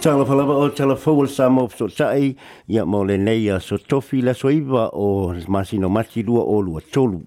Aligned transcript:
Tala 0.00 0.24
falava 0.24 0.54
o 0.54 0.68
tala 0.70 0.94
fowl 0.94 1.26
samo 1.26 1.66
so 1.74 1.88
tai 1.88 2.36
ya 2.68 2.84
mole 2.84 3.18
neia 3.18 3.58
so 3.60 3.76
tofi 3.78 4.22
la 4.22 4.30
soiva 4.32 4.90
o 4.92 5.34
masino 5.50 5.88
mati 5.90 6.22
lua 6.22 6.42
o 6.44 6.60
lua 6.62 6.80
tolu. 6.80 7.22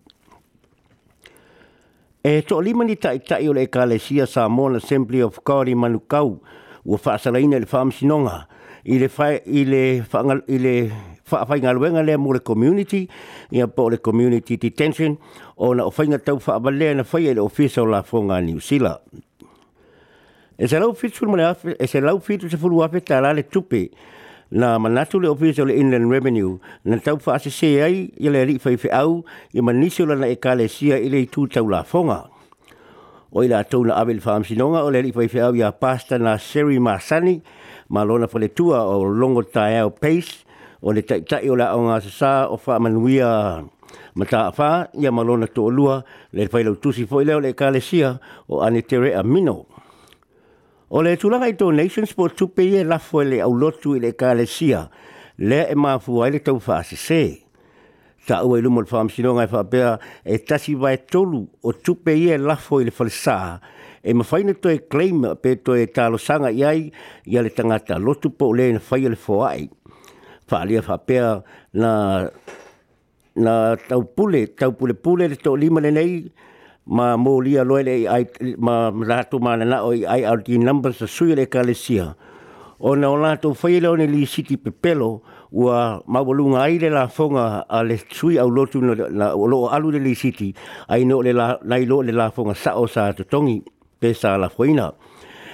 E 2.23 2.39
to 2.47 2.61
lima 2.61 2.85
ni 2.85 2.95
tai 2.95 3.17
tai 3.19 3.45
o 3.47 3.51
le 3.53 3.67
kalesia 3.67 4.25
sa 4.25 4.45
Assembly 4.47 5.19
of 5.21 5.43
God 5.43 5.67
i 5.67 5.73
Manukau 5.75 6.39
ua 6.85 6.97
faasala 6.97 7.41
ina 7.43 7.59
le 7.59 7.65
faamasinoga 7.65 8.47
i 8.85 8.95
le 8.95 10.05
le 10.47 10.91
faafaigaluega 11.27 12.03
lea 12.05 12.17
mo 12.17 12.31
le 12.31 12.39
community 12.39 13.09
ia 13.51 13.67
po 13.67 13.89
le 13.89 13.97
community 13.97 14.55
detention 14.55 15.17
ona 15.57 15.83
o 15.83 15.91
faiga 15.91 16.19
tau 16.23 16.39
faavalea 16.39 16.95
na 16.95 17.03
faia 17.03 17.31
e 17.31 17.33
le 17.33 17.41
ofisa 17.41 17.81
o 17.81 17.85
lafoga 17.85 18.35
a 18.39 18.41
new 18.41 18.59
zealand 18.61 19.01
E 20.61 20.67
se 20.69 20.77
lau 20.79 20.93
fitu 20.93 21.25
mo 21.25 21.35
le 21.35 21.43
afi, 21.45 21.73
e 21.73 21.87
se 21.87 21.99
lau 21.99 22.19
fitu 22.21 22.45
se 22.49 22.55
fulu 22.61 22.83
afi 22.85 22.99
tā 23.01 23.17
lale 23.19 23.41
tupe, 23.49 23.87
na 24.51 24.75
manatu 24.77 25.17
le 25.19 25.27
ofisa 25.33 25.65
le 25.65 25.73
Inland 25.73 26.05
Revenue, 26.11 26.59
na 26.85 26.99
tau 27.01 27.17
fa 27.17 27.39
se 27.39 27.49
ai 27.81 28.11
i 28.21 28.29
le 28.29 28.41
ali 28.43 28.59
fai 28.59 28.75
au, 28.93 29.23
i 29.53 29.59
manisi 29.61 30.05
lana 30.05 30.27
e 30.29 30.35
kale 30.35 30.67
sia 30.69 30.99
i 31.01 31.09
le 31.09 31.23
tū 31.25 31.47
tau 31.49 31.65
la 31.67 31.81
fonga. 31.83 32.29
O 33.33 33.41
i 33.41 33.47
la 33.47 33.63
tau 33.63 33.81
na 33.85 33.95
avel 33.97 34.21
fa 34.21 34.37
sinonga, 34.43 34.83
o 34.85 34.91
le 34.93 34.99
ali 34.99 35.11
fai 35.11 35.31
au 35.41 35.55
i 35.55 35.63
a 35.63 35.71
pasta 35.71 36.19
na 36.19 36.37
Seri 36.37 36.77
Masani, 36.79 37.41
ma 37.89 38.03
lona 38.05 38.27
fa 38.27 38.37
le 38.37 38.49
tua 38.53 38.83
o 38.85 39.01
longo 39.03 39.41
tae 39.41 39.79
au 39.81 39.89
pace, 39.89 40.45
o 40.83 40.91
le 40.93 41.01
taitai 41.01 41.49
o 41.49 41.55
la 41.57 41.71
o 41.73 41.81
ngā 41.89 41.97
sasa 42.05 42.33
o 42.53 42.57
fa 42.61 42.77
manuia 42.79 43.63
mata 44.13 44.51
fa 44.51 44.89
ia 44.93 45.11
malona 45.11 45.47
to 45.47 45.69
lua 45.71 46.03
le 46.33 46.45
fai 46.47 46.61
tusi 46.81 47.07
fo 47.07 47.21
i 47.23 47.33
o 47.33 47.39
le 47.43 47.51
kale 47.57 47.81
sia 47.81 48.13
o 48.47 48.61
ane 48.61 48.85
tere 48.85 49.15
a 49.15 49.23
mino. 49.23 49.63
O 50.91 50.99
le 51.05 51.13
tūlanga 51.15 51.47
i 51.47 51.53
tō 51.55 51.69
Nation 51.71 52.03
Sport 52.03 52.33
tupe 52.35 52.65
i 52.65 52.81
lafo 52.83 53.21
e, 53.21 53.23
e 53.23 53.27
le 53.29 53.37
au 53.45 53.53
lotu 53.55 53.93
i 53.95 54.01
le 54.03 54.09
ka 54.19 54.33
le 54.35 54.43
sia, 54.43 54.81
le 55.39 55.61
e 55.71 55.75
māfua 55.79 56.27
i 56.27 56.33
le 56.33 56.41
tau 56.43 56.59
whaase 56.59 56.97
se. 56.99 57.19
Ta 58.27 58.41
ua 58.43 58.59
i 58.59 58.63
lumon 58.65 58.83
wha 58.89 58.99
amsinonga 58.99 59.45
i 59.47 59.51
whapea 59.53 59.93
e 60.25 60.37
tasi 60.43 60.75
vai 60.75 60.97
tolu 61.07 61.39
o 61.63 61.71
tupe 61.71 62.11
i 62.19 62.27
lafo 62.37 62.81
e 62.81 62.83
i 62.83 62.89
le 62.89 62.95
whalisā, 62.97 63.37
e 64.03 64.17
mawhaina 64.19 64.57
tō 64.59 64.73
e 64.73 64.81
claim 64.91 65.23
pe 65.39 65.55
tō 65.63 65.77
e 65.79 65.87
tālo 65.95 66.19
sanga 66.19 66.51
i 66.51 66.67
ai 66.67 66.83
i 67.31 67.39
le 67.39 67.53
tangata 67.55 67.95
lotu 67.97 68.29
po 68.35 68.51
le 68.59 68.67
e 68.75 68.81
whai 68.89 69.07
le 69.15 69.15
whoai. 69.23 69.69
Whaalia 70.51 70.83
whapea 70.89 71.31
na, 71.71 71.93
na 73.39 73.55
tau 73.87 74.03
pule, 74.03 74.43
tau 74.59 74.73
pule 74.75 74.99
pule 74.99 75.31
le 75.31 75.39
tō 75.39 75.55
lima 75.63 75.79
le 75.87 75.95
nei, 75.95 76.19
ma 76.91 77.15
molia 77.15 77.63
loile 77.63 77.93
i 78.03 78.05
ai 78.05 78.25
ma 78.59 78.91
ratu 78.93 79.37
ma 79.39 79.55
na 79.55 79.79
o 79.83 79.93
i 79.95 80.03
ai 80.05 80.23
alti 80.27 80.57
numbers 80.59 81.01
a 81.01 81.07
sui 81.07 81.31
kalesia 81.47 82.15
o 82.83 82.89
ona 82.91 83.37
to 83.37 83.53
faile 83.53 83.87
o 83.87 83.95
ni 83.95 84.07
li 84.11 84.25
city 84.27 84.57
pepelo 84.57 85.21
ua 85.51 86.01
mawalunga 86.05 86.59
ai 86.67 86.79
le 86.83 86.89
la 86.91 87.07
fonga 87.07 87.63
a 87.67 87.81
le 87.83 87.95
tui 88.07 88.35
au 88.37 88.49
lotu 88.51 88.81
no 88.83 88.91
la, 88.93 89.07
la, 89.09 89.35
o 89.35 89.67
alu 89.71 89.89
le 89.95 89.99
li 90.03 90.13
city 90.15 90.51
ai 90.91 91.05
no 91.07 91.21
le 91.21 91.31
la 91.31 91.55
nai 91.63 91.85
lo 91.87 92.01
le 92.01 92.11
la 92.11 92.27
fonga 92.29 92.53
sa 92.53 92.75
o 92.77 92.87
sa 92.87 93.13
to 93.15 93.23
tongi 93.23 93.63
pe 93.99 94.11
sa 94.13 94.35
la 94.35 94.49
foina 94.51 94.91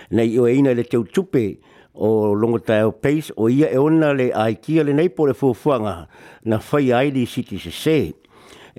nei 0.09 0.37
o 0.39 0.47
eina 0.49 0.73
le 0.73 0.85
teu 0.89 1.03
chupe 1.05 1.59
o 1.93 2.33
longo 2.33 2.57
tai 2.61 2.81
o 2.81 2.91
pace 2.91 3.29
o 3.37 3.45
ia 3.49 3.69
e 3.69 3.77
ona 3.77 4.09
le 4.13 4.31
ai 4.33 4.57
kia 4.59 4.81
le 4.83 4.89
nei 4.93 5.09
po 5.11 5.25
le 5.29 5.33
fuafuanga 5.37 6.07
na 6.49 6.57
fai 6.59 6.89
ai 6.91 7.11
li 7.13 7.25
city 7.29 7.57
se 7.61 7.69
se 7.69 7.99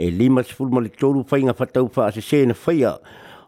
e 0.01 0.11
lima 0.11 0.45
se 0.45 0.55
fulma 0.55 0.81
le 0.81 0.91
tolu 0.91 1.25
whainga 1.29 1.53
whatau 1.59 1.91
wha 1.93 2.07
a 2.07 2.13
se 2.13 2.21
sena 2.21 2.55
whaia 2.55 2.93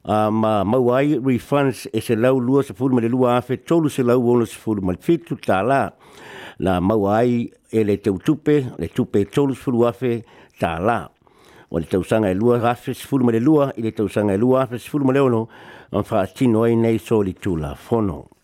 a 0.03 0.31
ma 0.31 0.65
mau 0.65 0.91
ai 0.93 1.15
refunds 1.25 1.87
e 1.93 2.01
se 2.01 2.17
lau 2.17 2.41
lua 2.41 2.63
se 2.65 2.75
fulma 2.75 3.01
le 3.01 3.09
lua 3.09 3.37
afe 3.37 3.63
tolu 3.65 3.89
se 3.89 4.03
lau 4.03 4.19
ono 4.31 4.45
se 4.45 4.57
fulma 4.59 4.91
le 4.93 4.99
fitu 5.01 5.37
tā 5.37 5.61
la 5.63 5.93
na 6.59 6.81
mau 6.81 7.07
ai 7.07 7.47
e 7.71 7.85
le 7.85 7.97
teu 8.03 8.19
tupe 8.19 8.57
le 8.83 8.89
tupe 8.89 9.21
e 9.23 9.31
tolu 9.31 9.55
se 9.55 9.63
fulu 9.63 9.87
afe 9.87 10.25
tā 10.59 10.75
la 10.83 10.99
o 11.71 11.79
le 11.79 11.87
tausanga 11.87 12.29
e 12.35 12.35
lua 12.35 12.59
afe 12.73 12.95
se 12.99 13.07
fulma 13.07 13.31
le 13.31 13.39
lua 13.41 13.71
i 13.77 13.83
le 13.87 13.93
tausanga 13.95 14.33
e 14.35 14.39
lua 14.43 14.65
afe 14.67 14.79
se 14.83 14.89
fulma 14.91 15.13
le 15.15 15.21
ono 15.23 15.47
an 15.95 16.03
wha 16.03 16.27
tino 16.27 16.65
ai 16.67 16.75
nei 16.75 16.99
so 16.99 17.21
li 17.21 17.33
tula 17.33 17.75
fono. 17.77 18.27
Thank 18.31 18.31
you. 18.35 18.40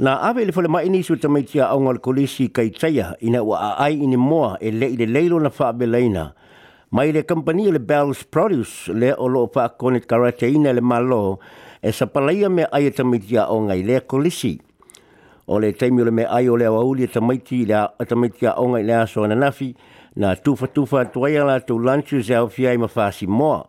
Na 0.00 0.16
ave 0.16 0.46
le 0.48 0.52
fole 0.52 0.64
mai 0.66 0.88
ni 0.88 1.02
su 1.04 1.12
tamai 1.20 1.42
tia 1.44 1.66
au 1.68 1.80
ngal 1.84 1.98
kolisi 2.00 2.48
kai 2.56 2.70
taya 2.72 3.12
ina 3.20 3.42
wa 3.44 3.56
a 3.60 3.70
ai 3.84 4.00
ini 4.00 4.16
moa 4.16 4.56
e 4.56 4.70
le 4.72 4.86
i 4.88 4.96
le 4.96 5.04
leilo 5.04 5.36
na 5.44 5.50
wha 5.52 5.66
abe 5.68 5.84
leina. 5.84 6.24
Mai 6.90 7.12
le 7.12 7.20
kampani 7.28 7.68
le 7.68 7.78
Bell's 7.80 8.24
Produce 8.24 8.88
le 8.96 9.10
o 9.20 9.28
loo 9.28 9.44
wha 9.54 9.68
konit 9.76 10.08
karate 10.08 10.48
ina 10.56 10.72
le 10.72 10.80
malo 10.80 11.38
e 11.84 11.92
sa 11.92 12.06
palaia 12.06 12.48
me 12.48 12.64
ai 12.72 12.86
e 12.86 12.90
tamai 12.96 13.20
tia 13.20 13.44
au 13.52 13.60
ngai 13.66 13.82
le 13.84 14.00
kolisi. 14.08 14.56
O 15.52 15.58
le 15.60 15.72
taimi 15.76 16.00
o 16.00 16.04
le 16.08 16.10
me 16.16 16.24
ai 16.24 16.48
o 16.48 16.56
le 16.56 16.64
awauli 16.64 17.02
e 17.04 17.06
tamai 17.08 17.36
e 18.24 18.28
tia 18.38 18.56
au 18.56 18.68
ngai 18.72 18.82
le 18.84 18.94
aso 18.96 19.22
ananafi 19.24 19.74
na 20.16 20.32
tufa 20.34 20.66
tufa 20.66 21.04
tuaya 21.12 21.44
la 21.44 21.58
tu 21.60 21.76
lunch 21.78 22.14
is 22.14 22.30
out 22.30 22.50
fi 22.52 22.64
ma 22.78 22.88
fa 22.88 23.12
si 23.12 23.26
mo 23.26 23.68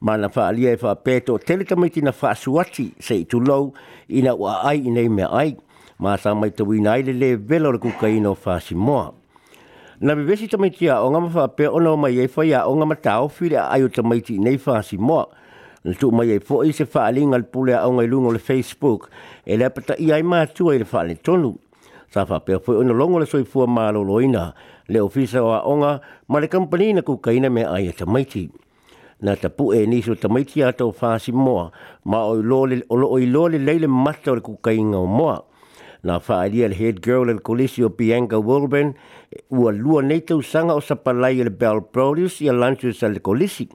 ma 0.00 0.16
na 0.16 0.28
fa 0.28 0.48
ali 0.50 0.66
e 0.66 0.76
fa 0.76 0.96
peto 0.96 1.38
tele 1.38 1.62
kamiti 1.64 2.02
na 2.02 2.10
fa 2.12 2.34
suati 2.34 2.94
sei 2.98 3.22
tu 3.26 3.38
low 3.40 3.72
ina 4.08 4.34
wa 4.34 4.62
ai 4.70 4.82
ina 4.90 5.06
me 5.08 5.22
ai 5.22 5.54
ma 6.02 6.14
sa 6.16 6.30
mai 6.38 6.50
te 6.54 6.62
wina 6.62 6.94
ile 6.98 7.12
le 7.12 7.36
velo 7.36 7.72
le 7.72 7.78
kuka 7.78 8.06
ino 8.08 8.34
fasi 8.34 8.74
moa. 8.74 9.12
Na 10.00 10.14
bevesi 10.14 10.46
tamaitia 10.48 11.02
o 11.02 11.10
ngama 11.10 11.30
wha 11.34 11.46
pe 11.56 11.66
ono 11.66 11.96
mai 11.96 12.18
e 12.22 12.26
whai 12.34 12.54
a 12.54 12.60
o 12.70 12.76
ngama 12.76 12.94
tau 13.02 13.26
whire 13.34 13.56
a 13.58 13.66
ayo 13.74 13.88
tamaiti 13.88 14.38
nei 14.38 14.58
fasi 14.58 14.96
moa. 14.96 15.26
Na 15.84 15.92
tu 15.98 16.10
mai 16.14 16.30
e 16.30 16.38
fo 16.38 16.62
i 16.62 16.70
se 16.72 16.84
wha 16.86 17.02
alinga 17.10 17.36
le 17.38 17.42
pule 17.50 17.74
a 17.74 17.82
o 17.86 17.90
ngai 17.92 18.06
lungo 18.06 18.30
le 18.32 18.38
Facebook 18.38 19.10
e 19.44 19.56
le 19.56 19.64
apata 19.66 19.94
i 19.98 20.12
ai 20.12 20.22
mātua 20.22 20.76
i 20.78 20.78
le 20.78 20.86
wha 20.86 21.02
tonu. 21.22 21.50
Sa 22.14 22.22
wha 22.24 22.38
pe 22.40 22.54
o 22.54 22.62
ono 22.78 22.94
longo 22.94 23.18
le 23.18 23.26
soi 23.26 23.42
soifua 23.42 23.66
mā 23.66 23.90
loina 23.90 24.54
le 24.86 25.00
ofisa 25.00 25.42
o 25.42 25.50
a 25.50 25.66
onga 25.66 26.00
ma 26.28 26.38
le 26.38 26.46
kampani 26.46 26.92
na 26.92 27.02
kuka 27.02 27.32
ina 27.32 27.50
me 27.50 27.64
ai 27.66 27.90
e 27.90 27.92
tamaiti. 27.92 28.48
Na 29.20 29.34
tapu 29.34 29.74
e 29.74 29.82
niso 29.86 30.14
tamaiti 30.14 30.62
ato 30.62 30.92
fasi 30.92 31.32
moa 31.32 31.72
ma 32.04 32.22
o 32.22 32.34
lo 32.38 32.66
le 33.50 33.58
leile 33.58 33.86
mata 33.88 34.30
o 34.30 34.34
le 34.38 34.40
kuka 34.40 34.70
o 34.94 35.04
moa 35.06 35.42
na 36.02 36.18
faalia 36.20 36.68
le 36.68 36.74
head 36.74 37.00
girl 37.02 37.30
and 37.30 37.40
kulisi 37.42 37.82
o 37.84 37.88
Bianca 37.88 38.38
Wilburn 38.38 38.94
ua 39.50 39.72
lua 39.72 40.02
nei 40.02 40.20
tau 40.20 40.40
sanga 40.42 40.74
o 40.74 40.80
sapalai 40.80 41.42
le 41.42 41.50
Bell 41.50 41.80
Produce 41.92 42.40
i 42.44 42.48
a 42.48 42.52
lunches 42.54 43.02
a 43.02 43.08
le 43.08 43.20
kulisi. 43.20 43.68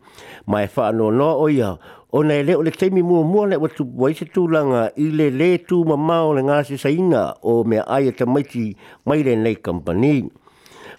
Mai 0.48 0.68
wha 0.76 0.92
anō 0.92 1.12
no 1.14 1.30
o 1.44 1.50
ia, 1.50 1.74
o 2.12 2.22
nei 2.24 2.48
o 2.56 2.62
le 2.64 2.72
teimi 2.72 3.02
mua 3.04 3.24
mua 3.28 3.48
le 3.48 3.56
watu 3.60 3.86
waise 3.96 4.26
tūlanga 4.36 4.90
i 4.96 5.10
le 5.12 5.30
le 5.30 5.52
tū 5.70 5.84
ma 5.86 5.98
mao 5.98 6.34
le 6.38 6.44
ngāse 6.48 6.78
saina 6.78 7.34
o 7.42 7.64
mea 7.64 7.84
aia 7.88 8.12
tamaiti 8.12 8.74
mai 9.06 9.24
le 9.24 9.36
nei 9.36 9.56
kampanii 9.56 10.30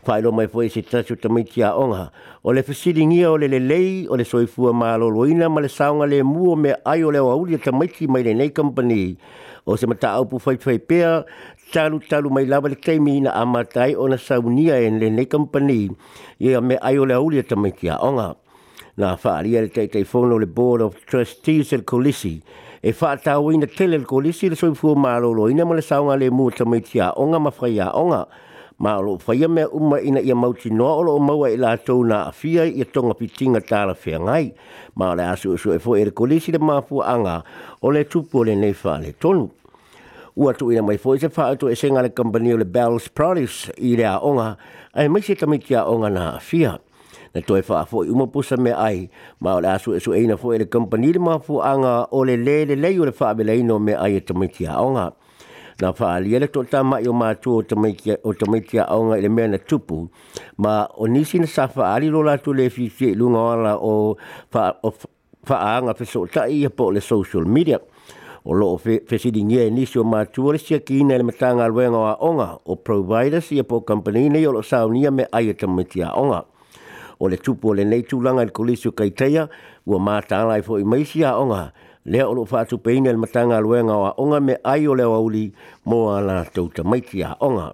whaero 0.05 0.33
mai 0.33 0.47
foi 0.49 0.69
se 0.69 0.83
tatu 0.83 1.17
mai 1.29 1.45
tia 1.45 1.73
onga. 1.77 2.11
O 2.45 2.53
le 2.53 2.63
fisiringia 2.63 3.31
o 3.33 3.37
le 3.37 3.49
lelei, 3.49 4.07
o 4.09 4.15
le 4.17 4.25
soifua 4.25 4.73
maa 4.73 4.97
loina, 4.97 5.49
ma 5.49 5.61
le 5.61 5.69
saonga 5.69 6.07
le 6.07 6.23
mua 6.23 6.57
me 6.57 6.75
ai 6.85 7.03
o 7.03 7.11
le 7.11 7.19
wauri 7.21 7.55
a 7.55 7.59
tamaiti 7.59 8.07
mai 8.09 8.23
le 8.23 8.35
nei 8.35 8.51
company. 8.53 9.17
O 9.67 9.77
se 9.77 9.87
mata 9.87 10.11
au 10.15 10.25
pu 10.27 10.39
fai 10.39 10.57
fai 10.59 10.79
pea, 10.79 11.25
talu 11.73 11.99
talu 12.01 12.31
mai 12.31 12.45
lava 12.47 12.69
le 12.69 12.77
teimi 12.77 13.17
ina 13.17 13.33
amatai 13.33 13.95
o 13.97 14.09
na 14.09 14.17
saunia 14.17 14.77
en 14.85 14.99
le 15.01 15.09
nei 15.11 15.27
company. 15.27 15.91
Ia 16.39 16.61
me 16.61 16.77
ai 16.81 16.99
o 16.99 17.05
le 17.05 17.15
wauri 17.17 17.39
a 17.41 17.43
tamaiti 17.43 17.89
a 17.89 17.99
onga. 18.05 18.35
Nā 18.99 19.17
whaaria 19.19 19.61
le 19.65 19.69
teitei 19.73 20.05
whono 20.07 20.39
le 20.39 20.47
Board 20.47 20.83
of 20.83 20.95
Trustees 21.09 21.73
el 21.73 21.83
Kulisi. 21.83 22.37
E 22.85 22.93
wha 23.01 23.17
tāwina 23.17 23.67
tele 23.67 23.99
le 23.99 24.05
Kulisi 24.07 24.49
le 24.53 24.57
soifua 24.57 24.95
maa 24.95 25.19
loina 25.19 25.65
ma 25.65 25.75
le 25.75 25.83
saunga 25.83 26.15
le 26.17 26.29
mua 26.31 26.53
tamaiti 26.53 27.01
a 27.01 27.11
onga 27.17 27.39
ma 27.41 27.51
onga 27.93 28.27
ma 28.79 28.99
lo 29.01 29.19
faia 29.19 29.49
me 29.49 29.65
umma 29.65 30.01
ina 30.03 30.21
ia 30.21 30.35
mauti 30.35 30.69
alo 30.71 30.85
o 30.97 31.03
lo 31.03 31.19
maua 31.19 31.49
i 31.51 31.57
la 31.57 31.77
tau 31.77 32.03
na 32.03 32.27
afia 32.31 32.65
i 32.67 32.85
tonga 32.91 33.15
pitinga 33.15 33.61
tāra 33.63 33.95
whea 33.95 34.19
ngai. 34.19 34.55
Ma 34.97 35.15
le 35.15 35.23
asu 35.23 35.57
su 35.59 35.71
e 35.73 35.79
fo 35.79 35.95
e, 35.97 36.01
e 36.03 36.05
rekolisi 36.11 36.51
le 36.53 36.59
mafu 36.59 37.01
anga 37.03 37.45
o 37.83 37.91
le 37.91 38.05
tupu 38.05 38.39
o 38.41 38.45
le 38.45 38.55
neifa 38.57 38.99
le 39.01 39.13
tonu. 39.13 39.51
Ua 40.37 40.53
tu 40.55 40.71
ina 40.73 40.83
mai 40.83 40.99
fo 40.99 41.15
i 41.15 41.17
e 41.17 41.21
se 41.21 41.29
wha 41.31 41.47
atu 41.55 41.69
e 41.71 41.77
senga 41.77 42.03
le 42.03 42.11
kampani 42.11 42.53
o 42.55 42.59
le 42.59 42.67
Bell's 42.67 43.07
Produce 43.09 43.71
i 43.79 43.95
le 43.97 44.09
onga 44.21 44.57
ai 44.95 45.09
mai 45.09 45.23
se 45.23 45.35
tamiti 45.37 45.75
aonga 45.75 46.09
na 46.11 46.35
afia. 46.37 46.79
Na 47.35 47.41
toi 47.43 47.63
wha 47.69 47.81
a 47.83 47.87
fo 47.87 48.03
i 48.03 48.11
umapusa 48.11 48.57
me 48.59 48.73
ai 48.75 49.09
ma 49.39 49.61
le 49.63 49.69
asu 49.71 49.95
e 49.95 50.01
su 50.01 50.13
e 50.13 50.23
ina 50.23 50.37
fo 50.37 50.53
e 50.53 50.59
le 50.59 50.67
kampani 50.67 51.13
le 51.15 51.21
mafu 51.23 51.63
anga 51.63 52.09
o 52.11 52.25
le 52.27 52.35
le 52.37 52.65
le 52.67 52.75
le 52.75 52.91
le 52.91 53.07
le 53.07 53.07
le 53.07 53.07
le 53.07 53.07
le 53.07 53.07
le 53.07 53.07
le 53.07 53.07
le 53.07 53.79
le 53.95 54.43
le 54.43 54.49
le 54.51 54.67
le 54.67 54.93
le 54.99 55.11
na 55.81 55.91
faali 55.93 56.35
ele 56.35 56.47
to 56.49 56.63
ta 56.65 56.83
ma 56.83 56.99
yo 57.03 57.13
ma 57.13 57.35
tu 57.35 57.57
o 57.59 57.63
te 57.63 57.75
mai 57.75 57.95
ki 57.99 58.15
o 58.23 58.33
te 58.35 58.47
mai 58.49 58.61
ki 58.61 58.79
tupu 59.67 60.09
ma 60.59 60.87
o 60.99 61.07
nisi 61.07 61.39
na 61.39 61.47
sa 61.47 61.67
faali 61.67 62.09
lo 62.11 62.23
la 62.23 62.37
tu 62.39 62.53
le 62.53 62.69
fi 62.71 62.89
fi 62.89 63.15
lu 63.15 63.31
nga 63.31 63.55
la 63.57 63.75
o 63.79 64.17
fa 64.51 64.75
o 64.83 64.93
fa 65.45 65.57
a 65.75 65.83
nga 65.83 65.95
fe 65.95 66.05
so 66.05 66.27
ta 66.31 66.47
i 66.47 66.65
e 66.65 66.69
po 66.71 66.91
le 66.91 67.01
social 67.01 67.45
media 67.47 67.79
o 68.45 68.53
lo 68.53 68.77
fe 68.77 69.03
fe 69.07 69.19
si 69.19 69.31
dingi 69.31 69.59
e 69.59 69.71
nisi 69.71 69.99
ma 70.01 70.25
tu 70.27 70.47
o 70.49 70.57
si 70.57 70.79
ki 70.83 71.05
nel 71.05 71.19
le 71.23 71.25
mata 71.25 71.51
nga 71.53 71.67
lwe 71.67 71.89
nga 71.91 72.17
o 72.23 72.31
nga 72.39 72.59
o 72.71 72.77
provider 72.77 73.41
si 73.43 73.61
po 73.65 73.81
company 73.83 74.29
ne 74.29 74.39
yo 74.41 74.53
lo 74.53 74.63
sa 74.63 74.85
o 74.87 74.89
me 74.89 75.27
ai 75.33 75.53
te 75.55 75.67
mai 75.67 75.85
ki 75.87 76.07
o 76.07 76.23
nga 76.31 76.41
o 77.19 77.27
le 77.27 77.37
tupu 77.37 77.75
le 77.75 77.83
nei 77.85 78.03
tu 78.07 78.21
langa 78.23 78.45
le 78.45 78.51
kolisio 78.55 78.93
kaiteia 78.93 79.49
ua 79.87 79.99
mātālai 79.99 80.63
fo 80.63 80.79
i 80.79 80.85
maisi 80.85 81.23
a 81.25 81.35
onga 81.39 81.73
le 82.07 82.21
o 82.23 82.35
lo 82.35 82.45
fatu 82.45 82.79
peine 82.79 83.11
le 83.13 83.17
matanga 83.17 83.61
luenga 83.61 83.97
wa 83.97 84.11
onga 84.19 84.41
me 84.41 84.55
ai 84.65 84.87
o 84.87 84.95
le 84.95 85.05
wauli 85.09 85.53
mo 85.89 86.11
ala 86.17 86.45
tau 86.53 86.69
ta 86.69 86.83
maiti 86.85 87.23
a 87.23 87.37
onga. 87.41 87.73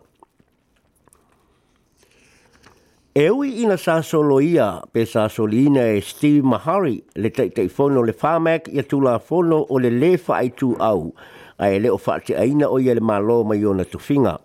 E 3.14 3.26
ui 3.28 3.50
ina 3.66 3.74
sa 3.76 4.02
soloia 4.06 4.82
pe 4.92 5.02
sa 5.04 5.26
solina 5.28 5.82
e 5.96 6.00
Steve 6.00 6.46
Mahari 6.46 7.02
le 7.16 7.30
te 7.30 7.66
fono 7.68 8.02
le 8.02 8.14
whamek 8.20 8.68
ia 8.70 8.82
tu 8.84 9.00
la 9.00 9.18
fono 9.18 9.66
o 9.68 9.78
le 9.78 9.90
le 9.90 10.12
whai 10.26 10.50
tu 10.54 10.76
au 10.78 11.10
a 11.58 11.68
e 11.72 11.80
leo 11.80 11.98
a 12.38 12.44
ina 12.46 12.66
o 12.70 12.78
ia 12.78 12.94
le 12.94 13.00
malo 13.00 13.42
mai 13.44 13.64
o 13.64 13.74
na 13.74 13.84
tuwhinga. 13.84 14.38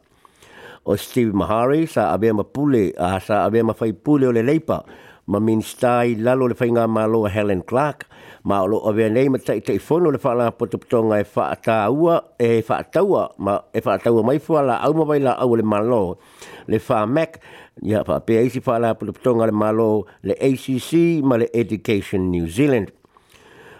O 0.85 0.95
Steve 0.97 1.31
Mahari 1.33 1.85
sa 1.85 2.11
abe 2.13 2.33
ma 2.33 2.43
pule 2.43 2.91
a 2.97 3.19
sa 3.19 3.43
abe 3.45 3.61
ma 3.63 3.73
fai 3.73 3.93
pule 3.93 4.27
o 4.27 4.31
le 4.33 4.41
leipa 4.41 4.83
ma 5.27 5.39
minsta 5.41 6.05
i 6.05 6.13
lalo 6.15 6.45
le 6.47 6.53
whainga 6.59 6.85
malo 6.87 7.25
a 7.25 7.29
Helen 7.29 7.63
Clark, 7.65 8.05
ma 8.45 8.61
o 8.61 8.65
loo 8.67 8.81
awea 8.87 9.09
nei 9.09 9.29
matai 9.29 9.61
te 9.61 9.71
i 9.75 9.81
whono 9.85 10.11
le 10.13 10.19
whaala 10.21 10.51
potoputonga 10.53 11.17
e 11.19 11.25
whaataua, 11.31 12.15
e 12.37 12.61
whaataua, 12.67 13.33
ma 13.37 13.57
e 13.73 13.81
whaataua 13.83 14.23
mai 14.23 14.39
fua 14.39 14.61
la 14.61 14.77
au 14.85 14.93
mawai 14.93 15.19
la 15.21 15.33
au 15.41 15.55
le 15.55 15.63
malo, 15.63 16.17
le 16.69 16.77
wha 16.87 17.05
Mac, 17.07 17.39
ia 17.81 18.03
wha 18.05 18.19
pe 18.21 18.37
eisi 18.43 18.61
whaala 18.65 18.93
potoputonga 18.95 19.45
le 19.49 19.51
malo 19.51 20.05
le 20.21 20.33
ACC 20.37 20.91
ma 21.25 21.37
le 21.41 21.49
Education 21.53 22.29
New 22.29 22.45
Zealand. 22.45 22.91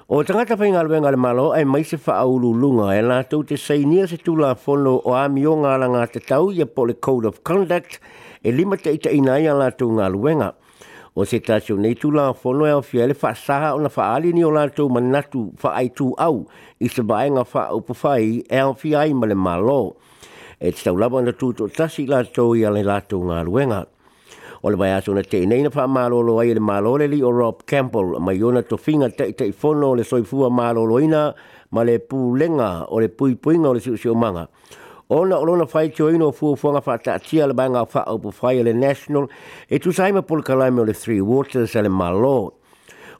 O 0.09 0.23
tangata 0.23 0.55
whainga 0.57 0.79
alwe 0.81 0.97
le 0.99 1.15
malo, 1.17 1.53
e 1.53 1.63
mai 1.63 1.83
se 1.83 1.99
wha 2.03 2.23
lunga, 2.25 2.89
e 2.97 3.01
la 3.05 3.21
tau 3.23 3.43
te 3.43 3.55
sainia 3.55 4.07
se 4.09 4.17
tu 4.17 4.35
la 4.35 4.57
whono 4.63 4.97
o 5.05 5.13
amio 5.13 5.55
ngā 5.61 5.77
langa 5.77 6.07
te 6.09 6.19
tau, 6.19 6.49
ia 6.51 6.65
po 6.65 6.85
le 6.89 6.97
Code 6.97 7.27
of 7.29 7.43
Conduct, 7.43 7.99
e 8.41 8.49
lima 8.51 8.77
te 8.77 8.89
ita 8.97 9.09
inaia 9.13 9.53
la 9.53 9.69
tu 9.71 9.85
ngā 9.91 10.09
luenga 10.09 10.55
o 11.15 11.23
se 11.23 11.39
tasi 11.39 11.71
o 11.73 11.77
nei 11.79 11.95
tūlanga 11.95 12.35
whono 12.41 12.65
e 12.67 12.73
o 12.75 12.81
fia 12.83 13.05
le 13.07 13.15
whaasaha 13.15 13.71
o 13.73 13.79
na 13.79 13.89
ali 14.05 14.33
ni 14.35 14.43
o 14.43 14.49
la 14.51 14.65
lātou 14.67 14.89
manatu 14.91 15.45
whaai 15.63 15.87
tu 15.95 16.09
au 16.19 16.41
i 16.83 16.87
se 16.91 17.01
baenga 17.07 17.45
wha 17.53 17.69
o 17.71 17.79
pawhai 17.87 18.43
e 18.43 18.59
o 18.65 18.73
fia 18.75 19.05
i 19.07 19.13
male 19.13 19.33
malo. 19.35 19.95
E 20.59 20.71
te 20.71 20.83
tau 20.83 20.95
labo 20.97 21.21
na 21.23 21.31
tūtu 21.31 21.65
o 21.65 21.67
tasi 21.71 22.05
lātou 22.07 22.51
i 22.59 22.65
ale 22.67 22.83
lātou 22.83 23.23
ngā 23.29 23.39
ruenga. 23.47 23.85
O 24.61 24.69
le 24.69 24.75
baiaso 24.79 25.15
na 25.15 25.23
te 25.23 25.39
nei 25.47 25.63
na 25.63 25.71
wha 25.71 25.87
malolo 25.87 26.35
ai 26.43 26.51
le 26.51 26.59
malole 26.59 27.07
li 27.07 27.21
o 27.23 27.31
Rob 27.31 27.63
Campbell 27.65 28.19
mai 28.19 28.41
o 28.43 28.51
na 28.51 28.61
to 28.63 28.75
finga 28.75 29.07
te 29.15 29.29
te 29.33 29.51
fono 29.53 29.93
le 29.95 30.03
soifua 30.03 30.51
malolo 30.51 30.99
ina 30.99 31.29
ma 31.71 31.83
le 31.83 31.95
pūlenga 31.99 32.91
o 32.91 32.99
le 32.99 33.07
pui 33.07 33.35
puinga 33.39 33.71
o 33.71 33.73
le 33.73 33.79
siu 33.79 33.95
siu 33.95 34.11
manga. 34.15 34.47
manga 34.51 34.83
ona 35.09 35.37
o 35.37 35.45
lona 35.45 35.65
fai 35.67 35.89
tio 35.89 36.09
ino 36.09 36.31
fuafuaga 36.31 36.81
faataatia 36.81 37.45
le 37.47 37.53
vaega 37.53 37.85
faaupu 37.85 38.31
fai 38.33 38.59
a 38.59 38.63
le 38.63 38.73
national 38.73 39.27
e 39.69 39.77
tusai 39.79 40.11
ma 40.11 40.21
polokalame 40.23 40.79
o 40.79 40.83
le 40.85 40.93
three 40.93 41.21
waters 41.21 41.75
a 41.75 41.81
le 41.83 41.89
malo 41.89 42.53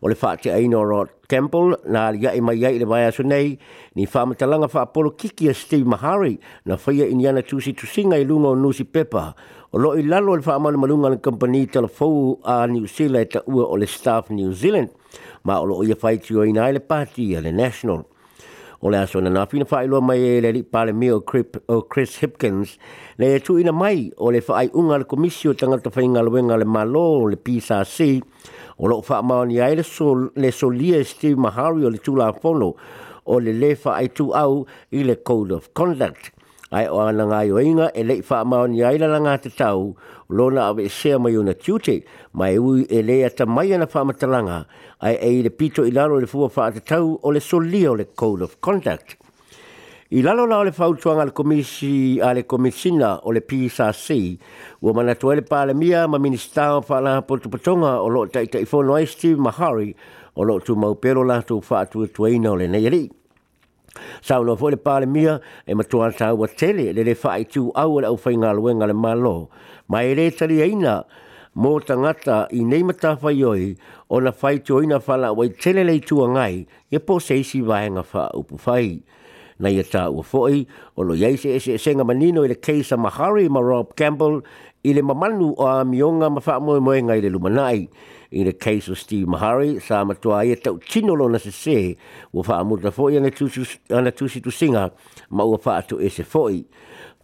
o 0.01 0.07
le 0.09 0.15
faateaina 0.15 0.77
o 0.79 0.83
ro 0.83 1.05
temple 1.27 1.77
na 1.85 2.07
aliaʻi 2.09 2.41
mai 2.41 2.65
ai 2.65 2.75
i 2.75 2.79
le 2.79 2.85
vaeaso 2.89 3.21
nei 3.23 3.59
ni 3.95 4.05
faamatalaga 4.07 4.67
faapolo 4.67 5.11
kiki 5.11 5.49
a 5.49 5.53
steve 5.53 5.85
mahari 5.85 6.39
na 6.65 6.75
faia 6.77 7.05
ini 7.05 7.27
ana 7.29 7.43
tusitusiga 7.43 8.17
i 8.17 8.23
luga 8.25 8.47
o 8.47 8.55
nusi 8.55 8.83
pepa 8.83 9.35
o 9.71 9.77
loo 9.77 9.93
i 9.93 10.01
lalo 10.03 10.33
i 10.33 10.37
le 10.37 10.41
faamalumaluga 10.41 11.07
a 11.07 11.09
le 11.11 11.17
kompani 11.17 11.67
talafou 11.69 12.39
a 12.43 12.65
niuzeala 12.65 13.21
e 13.21 13.29
taʻua 13.29 13.69
o 13.69 13.77
le 13.77 13.85
staff 13.85 14.29
new 14.31 14.51
zealand 14.53 14.89
ma 15.43 15.61
o 15.61 15.65
loo 15.65 15.83
ia 15.83 15.95
faitioina 15.95 16.63
ai 16.65 16.71
le 16.73 16.79
pati 16.79 17.35
a 17.35 17.41
le 17.41 17.51
national 17.51 18.01
o 18.81 18.89
le 18.89 18.97
aso 18.97 19.21
na 19.21 19.29
nafina 19.29 19.65
fa 19.65 19.83
ilo 19.83 20.01
mai 20.01 20.41
le 20.41 20.51
li 20.51 20.63
pale 20.63 20.91
mi 20.93 21.09
o 21.11 21.21
Chris, 21.21 21.45
o 21.67 21.77
uh, 21.79 21.81
Chris 21.87 22.19
Hipkins 22.21 22.75
le 23.17 23.39
tu 23.39 23.57
ina 23.59 23.71
mai 23.71 24.11
o 24.17 24.29
le 24.31 24.41
fai 24.41 24.69
unga 24.73 24.97
le 24.99 25.05
komisio 25.05 25.53
tanga 25.55 25.77
to 25.79 25.89
fainga 25.89 26.21
le 26.23 26.29
wenga 26.29 26.57
le 26.59 26.65
malo 26.65 27.27
le 27.27 27.35
pisa 27.37 27.83
si 27.85 28.21
o 28.77 28.87
lo 28.87 29.01
fa 29.01 29.21
mau 29.21 29.45
ni 29.45 29.59
aile 29.59 29.83
so, 29.83 30.31
le 30.35 30.51
solia 30.51 31.03
Steve 31.05 31.37
Mahari 31.37 31.85
o 31.85 31.89
le 31.89 31.99
tula 31.99 32.33
fono 32.33 32.75
o 33.25 33.39
le 33.39 33.53
le 33.53 33.75
fai 33.75 34.09
tu 34.11 34.31
au 34.33 34.65
i 34.91 35.03
le 35.03 35.15
code 35.21 35.51
of 35.53 35.71
conduct 35.73 36.34
ai 36.75 36.87
o 36.95 36.99
ana 37.07 37.25
ngai 37.29 37.47
o 37.55 37.59
inga 37.69 37.87
e 37.95 38.01
lei 38.09 38.21
wha 38.29 38.39
maon 38.51 38.71
i 38.75 38.81
aila 38.89 39.07
langa 39.13 39.33
te 39.43 39.49
tau, 39.61 39.79
lona 40.37 40.61
awe 40.69 40.81
e 40.83 40.89
sea 40.99 41.17
mai 41.23 41.35
una 41.41 41.53
tiute, 41.63 41.95
mai 42.39 42.55
ui 42.65 42.81
e 42.95 42.99
lei 43.09 43.21
ata 43.29 43.45
mai 43.55 43.69
ana 43.75 43.87
wha 43.93 44.01
matalanga, 44.09 44.59
ai 45.05 45.15
e 45.15 45.29
i 45.39 45.43
le 45.45 45.49
pito 45.59 45.81
i 45.87 45.91
lalo 45.97 46.15
le 46.23 46.27
fua 46.33 46.47
fa 46.55 46.65
te 46.75 46.81
tau 46.91 47.07
o 47.25 47.31
le 47.35 47.39
solia 47.49 47.89
o 47.93 47.95
le 47.99 48.05
code 48.21 48.41
of 48.47 48.53
contact 48.67 49.09
I 50.17 50.21
lalo 50.21 50.43
la 50.49 50.57
o 50.61 50.63
le 50.67 50.71
fautuanga 50.71 51.23
le 51.25 51.31
komisi 51.37 52.19
a 52.21 52.29
le 52.37 52.43
komisina 52.45 53.09
o 53.27 53.33
le 53.35 53.41
PSRC, 53.49 54.07
ua 54.81 54.93
mana 54.93 55.15
tuele 55.15 55.41
le 55.69 55.73
mia 55.73 56.07
ma 56.07 56.17
minista 56.19 56.75
o 56.77 56.81
wha 56.87 56.99
la 57.01 57.21
potu 57.21 57.49
patonga 57.49 57.93
o 57.97 58.07
lo 58.07 58.25
taita 58.27 58.59
i 58.59 58.65
fono 58.69 58.93
ai 58.95 59.07
Steve 59.07 59.39
Mahari 59.41 59.95
o 60.37 60.43
lo 60.43 60.59
tu 60.59 60.75
maupelo 60.75 61.23
la 61.23 61.41
tu 61.41 61.59
fa 61.61 61.85
tu 61.85 62.05
tuaina 62.15 62.51
o 62.51 62.55
le 62.55 62.67
neyeri 62.67 63.09
sau 64.21 64.43
lo 64.43 64.55
foi 64.55 64.71
le 64.71 64.77
pale 64.77 65.05
mia 65.05 65.39
e 65.67 65.73
ma 65.75 65.83
tuan 65.83 66.11
sau 66.19 66.35
wa 66.37 66.47
tele 66.47 66.85
le 66.95 67.03
le 67.03 67.15
fai 67.15 67.43
tu 67.45 67.71
au 67.75 67.99
le 67.99 68.07
au 68.07 68.17
fai 68.17 68.35
ngalo 68.37 68.61
ngale 68.75 68.93
malo 68.93 69.49
ma 69.87 69.99
ele 70.03 70.31
tali 70.31 70.61
aina 70.61 70.95
e 71.03 71.05
mo 71.61 71.71
tangata 71.87 72.37
i 72.51 72.59
nei 72.63 72.83
mata 72.83 73.11
fai 73.21 73.43
oi 73.53 73.65
o 74.13 74.17
na 74.25 74.31
fai 74.31 74.55
tu 74.65 74.73
oina 74.75 74.99
fala 75.07 75.27
wai 75.37 75.49
tele 75.61 75.81
le 75.89 75.95
tu 76.07 76.17
ngai 76.35 76.55
e 76.91 76.97
po 77.05 77.13
se 77.27 77.35
si 77.49 77.59
vai 77.69 77.87
nga 77.91 78.03
fa 78.11 78.21
upu 78.39 78.55
fai 78.65 78.87
na 79.61 79.69
ia 79.71 79.85
tā 79.93 80.03
ua 80.11 80.19
fōi, 80.31 80.67
o 80.99 81.03
lo 81.07 81.13
iaise 81.15 81.47
e 81.47 81.59
se 81.63 81.71
e 81.79 81.79
senga 81.85 82.03
manino 82.03 82.41
i 82.43 82.47
le 82.51 82.57
keisa 82.65 82.97
Mahari 82.99 83.47
ma 83.47 83.61
Rob 83.63 83.93
Campbell 83.95 84.43
i 84.85 84.93
le 84.93 85.01
mamanu 85.01 85.53
o 85.57 85.65
a 85.67 85.83
mionga 85.83 86.29
ma 86.29 86.41
wha 86.45 86.59
moe 86.61 86.79
moe 86.79 86.99
ngai 87.01 87.21
le 87.25 87.29
lumanai. 87.33 87.87
I 88.33 88.43
le 88.43 88.53
case 88.57 88.89
of 88.89 88.99
Steve 88.99 89.27
Mahari, 89.27 89.81
sa 89.81 90.03
matua 90.05 90.43
ia 90.45 90.55
tau 90.55 90.77
tinolo 90.77 91.29
na 91.31 91.37
se 91.37 91.51
se, 91.51 91.97
ua 92.33 92.43
wha 92.47 92.59
amuta 92.61 92.91
fo 92.93 93.09
i 93.09 93.17
ana 93.17 94.11
tusi 94.11 94.41
tu 94.43 94.51
singa, 94.51 94.91
ma 95.29 95.43
ua 95.43 95.57
wha 95.57 95.77
atu 95.81 95.99
e 96.01 96.09
se 96.09 96.23
foi. 96.23 96.65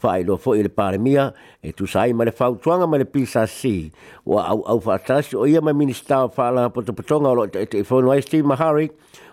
Wha 0.01 0.09
i 0.17 0.23
loa 0.23 0.37
fo 0.37 0.55
i 0.57 0.63
le 0.63 0.69
paremia, 0.69 1.33
e 1.61 1.71
tu 1.73 1.85
sai 1.85 2.13
ma 2.13 2.23
le 2.23 2.31
fau 2.31 2.55
tuanga 2.57 2.87
ma 2.89 2.97
le 2.97 3.05
pisa 3.05 3.45
si, 3.47 3.91
ua 4.25 4.41
au 4.53 4.61
au 4.65 4.79
wha 4.85 4.95
atasi 4.97 5.35
o 5.37 5.45
ia 5.45 5.61
ma 5.61 5.73
minister 5.73 6.17
o 6.25 6.31
wha 6.35 6.49
la 6.49 6.69
pota 6.69 6.93
potonga 6.93 7.29
o 7.29 7.33
lo 7.35 7.45
te 7.47 7.65
te 7.65 7.77
ifono 7.83 8.09
ai 8.11 8.21
Steve 8.21 8.45
Mahari, 8.47 8.89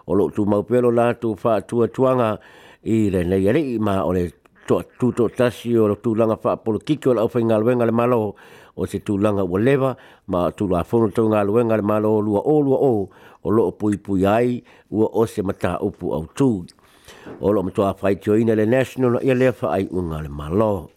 o 0.06 0.12
lo 0.14 0.28
tu 0.28 0.44
maupelo 0.44 0.90
la 0.94 1.12
tu 1.14 1.34
wha 1.42 1.62
tuanga 1.94 2.36
i 2.84 3.08
le 3.10 3.25
neyari 3.25 3.78
ma 3.80 4.04
o 4.04 4.12
le 4.12 4.25
to 4.68 5.12
to 5.12 5.24
tasi 5.32 5.70
o 5.78 5.84
tu 6.04 6.10
langa 6.20 6.36
fa 6.42 6.52
por 6.56 6.74
kiko 6.86 7.14
la 7.16 7.22
ofinga 7.26 7.56
le 7.58 7.64
venga 7.68 7.86
le 7.88 7.92
malo 7.92 8.36
o 8.80 8.84
se 8.86 8.98
tu 9.06 9.14
langa 9.18 9.40
o 9.42 9.56
leva 9.56 9.96
ma 10.28 10.50
tu 10.52 10.64
la 10.72 10.82
fono 10.84 11.08
to 11.16 11.22
nga 11.32 11.40
le 11.46 11.52
venga 11.56 11.76
le 11.80 11.82
malo 11.82 12.20
lu 12.26 12.36
o 12.36 12.56
lua 12.66 12.76
o 12.76 12.94
o 13.44 13.48
lo 13.56 13.72
pui 13.78 13.96
pui 14.04 14.26
ai 14.28 14.60
o 14.92 15.04
o 15.20 15.24
se 15.26 15.40
mata 15.42 15.78
upu 15.80 16.12
au 16.14 16.24
tu 16.36 16.64
o 17.40 17.48
lo 17.52 17.62
mato 17.64 17.82
fa 17.96 18.12
tio 18.14 18.34
ina 18.36 18.52
le 18.54 18.66
national 18.68 19.20
ia 19.24 19.34
le 19.34 19.52
fa 19.52 19.68
ai 19.80 19.86
unga 19.90 20.20
le 20.20 20.28
malo 20.28 20.90